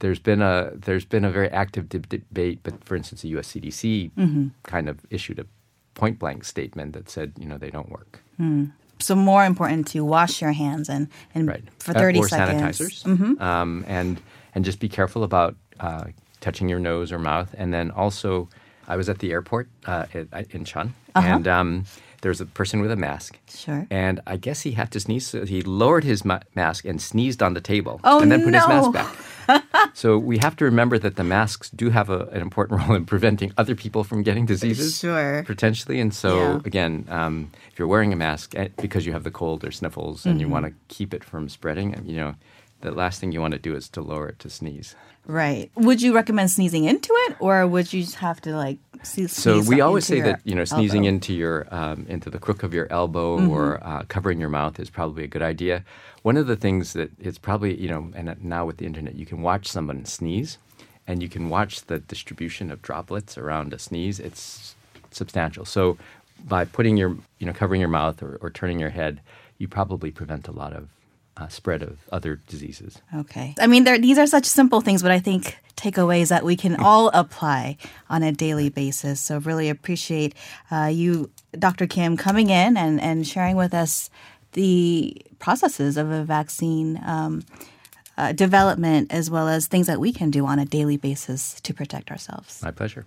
there's 0.00 0.18
been 0.20 0.42
a 0.42 0.70
there's 0.74 1.04
been 1.06 1.24
a 1.24 1.30
very 1.30 1.48
active 1.50 1.88
deb- 1.88 2.08
debate. 2.08 2.58
But 2.62 2.84
for 2.84 2.94
instance, 2.96 3.22
the 3.22 3.28
U.S. 3.36 3.52
CDC 3.52 4.10
Mm-hmm. 4.16 4.48
kind 4.64 4.88
of 4.88 4.96
issued 5.10 5.38
a 5.38 5.46
point 5.94 6.18
blank 6.18 6.44
statement 6.44 6.92
that 6.92 7.10
said, 7.10 7.32
you 7.38 7.46
know, 7.46 7.58
they 7.58 7.70
don't 7.70 7.90
work. 7.90 8.20
So 9.00 9.14
more 9.14 9.44
important 9.44 9.86
to 9.92 10.00
wash 10.04 10.42
your 10.42 10.52
hands 10.52 10.88
and, 10.88 11.08
and 11.34 11.48
right? 11.48 11.64
for 11.78 11.92
Uh, 11.96 12.00
30 12.00 12.18
or 12.20 12.28
seconds. 12.28 12.78
sanitizers, 12.78 13.40
um, 13.40 13.84
and 13.88 14.20
and 14.54 14.64
just 14.64 14.78
be 14.80 14.88
careful 14.88 15.22
about 15.22 15.56
uh, 15.80 16.04
touching 16.40 16.68
your 16.68 16.78
nose 16.78 17.12
or 17.12 17.18
mouth. 17.18 17.54
And 17.58 17.72
then 17.72 17.90
also, 17.90 18.48
I 18.86 18.96
was 18.96 19.08
at 19.08 19.18
the 19.18 19.32
airport 19.32 19.68
uh, 19.86 20.06
at, 20.14 20.48
Incheon, 20.50 20.90
and 21.14 21.46
um, 21.48 21.84
there 22.22 22.30
was 22.30 22.40
a 22.40 22.46
person 22.46 22.80
with 22.80 22.90
a 22.90 22.96
mask. 22.96 23.38
Sure. 23.48 23.86
And 23.90 24.20
I 24.26 24.36
guess 24.36 24.62
he 24.62 24.72
had 24.72 24.90
to 24.92 25.00
sneeze, 25.00 25.26
so 25.26 25.44
he 25.44 25.62
lowered 25.62 26.04
his 26.04 26.24
ma- 26.24 26.40
mask 26.54 26.84
and 26.84 27.00
sneezed 27.00 27.42
on 27.42 27.54
the 27.54 27.60
table, 27.60 28.00
Oh, 28.04 28.20
and 28.20 28.30
then 28.32 28.42
put 28.42 28.54
his 28.54 28.66
mask 28.66 28.92
back. 28.92 29.14
so 29.94 30.18
we 30.18 30.38
have 30.38 30.56
to 30.56 30.64
remember 30.64 30.98
that 30.98 31.16
the 31.16 31.24
masks 31.24 31.70
do 31.70 31.90
have 31.90 32.10
a, 32.10 32.26
an 32.26 32.40
important 32.40 32.80
role 32.86 32.94
in 32.96 33.04
preventing 33.04 33.52
other 33.56 33.74
people 33.74 34.04
from 34.04 34.22
getting 34.22 34.46
diseases 34.46 34.98
Sure. 34.98 35.42
potentially. 35.44 36.00
And 36.00 36.12
so, 36.14 36.36
Yeah. 36.36 36.60
again, 36.64 37.04
um, 37.08 37.50
if 37.72 37.78
you're 37.78 37.88
wearing 37.88 38.12
a 38.12 38.16
mask 38.16 38.54
eh, 38.56 38.68
because 38.80 39.06
you 39.06 39.12
have 39.12 39.24
the 39.24 39.30
cold 39.30 39.64
or 39.64 39.70
sniffles 39.70 40.24
and 40.26 40.34
Mm-hmm. 40.34 40.40
you 40.40 40.48
want 40.48 40.66
to 40.66 40.72
keep 40.88 41.12
it 41.14 41.22
from 41.24 41.48
spreading, 41.48 42.00
you 42.06 42.16
know, 42.16 42.34
the 42.80 42.92
last 42.92 43.20
thing 43.20 43.32
you 43.32 43.40
want 43.40 43.52
to 43.52 43.58
do 43.58 43.74
is 43.74 43.88
to 43.90 44.00
lower 44.00 44.28
it 44.28 44.38
to 44.40 44.50
sneeze. 44.50 44.94
Right. 45.26 45.70
Would 45.76 46.00
you 46.00 46.14
recommend 46.14 46.50
sneezing 46.50 46.84
into 46.84 47.10
it, 47.26 47.36
or 47.38 47.66
would 47.66 47.92
you 47.92 48.02
just 48.02 48.16
have 48.16 48.40
to 48.42 48.56
like 48.56 48.78
sneeze? 49.02 49.32
So 49.32 49.60
we 49.62 49.80
always 49.82 50.06
say 50.06 50.20
that 50.22 50.40
you 50.44 50.54
know 50.54 50.64
sneezing 50.64 51.04
elbow? 51.04 51.14
into 51.14 51.34
your 51.34 51.66
um, 51.70 52.06
into 52.08 52.30
the 52.30 52.38
crook 52.38 52.62
of 52.62 52.72
your 52.72 52.90
elbow 52.90 53.38
Mm-hmm. 53.38 53.50
or 53.50 53.78
uh, 53.84 54.04
covering 54.08 54.40
your 54.40 54.48
mouth 54.48 54.80
is 54.80 54.88
probably 54.90 55.24
a 55.24 55.28
good 55.28 55.42
idea. 55.42 55.84
One 56.22 56.36
of 56.38 56.46
the 56.46 56.56
things 56.56 56.94
that 56.94 57.10
it's 57.18 57.36
probably 57.38 57.78
you 57.78 57.88
know, 57.88 58.10
and 58.14 58.42
now 58.42 58.64
with 58.64 58.78
the 58.78 58.86
internet, 58.86 59.16
you 59.16 59.26
can 59.26 59.42
watch 59.42 59.66
someone 59.68 60.04
sneeze, 60.06 60.56
and 61.06 61.22
you 61.22 61.28
can 61.28 61.50
watch 61.50 61.84
the 61.86 61.98
distribution 61.98 62.70
of 62.70 62.80
droplets 62.80 63.36
around 63.36 63.74
a 63.74 63.78
sneeze. 63.78 64.18
It's 64.18 64.74
substantial. 65.10 65.64
So 65.66 65.98
by 66.46 66.64
putting 66.64 66.96
your 66.96 67.16
you 67.38 67.46
know 67.46 67.52
covering 67.52 67.80
your 67.80 67.90
mouth 67.90 68.22
or, 68.22 68.38
or 68.40 68.48
turning 68.48 68.80
your 68.80 68.90
head, 68.90 69.20
you 69.58 69.68
probably 69.68 70.10
prevent 70.10 70.48
a 70.48 70.52
lot 70.52 70.72
of 70.72 70.88
uh, 71.38 71.48
spread 71.48 71.82
of 71.82 71.98
other 72.10 72.36
diseases. 72.48 73.00
Okay. 73.14 73.54
I 73.60 73.66
mean, 73.66 73.84
these 73.84 74.18
are 74.18 74.26
such 74.26 74.44
simple 74.44 74.80
things, 74.80 75.02
but 75.02 75.12
I 75.12 75.20
think 75.20 75.56
takeaways 75.76 76.28
that 76.28 76.44
we 76.44 76.56
can 76.56 76.76
all 76.76 77.08
apply 77.14 77.76
on 78.10 78.22
a 78.22 78.32
daily 78.32 78.68
basis. 78.68 79.20
So, 79.20 79.38
really 79.38 79.68
appreciate 79.68 80.34
uh, 80.70 80.90
you, 80.92 81.30
Dr. 81.58 81.86
Kim, 81.86 82.16
coming 82.16 82.50
in 82.50 82.76
and, 82.76 83.00
and 83.00 83.26
sharing 83.26 83.56
with 83.56 83.72
us 83.72 84.10
the 84.52 85.16
processes 85.38 85.96
of 85.96 86.10
a 86.10 86.24
vaccine. 86.24 87.00
Um, 87.04 87.44
uh, 88.16 88.32
development 88.32 89.12
as 89.12 89.30
well 89.30 89.46
as 89.46 89.68
things 89.68 89.86
that 89.86 90.00
we 90.00 90.12
can 90.12 90.28
do 90.28 90.44
on 90.44 90.58
a 90.58 90.64
daily 90.64 90.96
basis 90.96 91.60
to 91.60 91.72
protect 91.72 92.10
ourselves. 92.10 92.60
My 92.64 92.72
pleasure. 92.72 93.06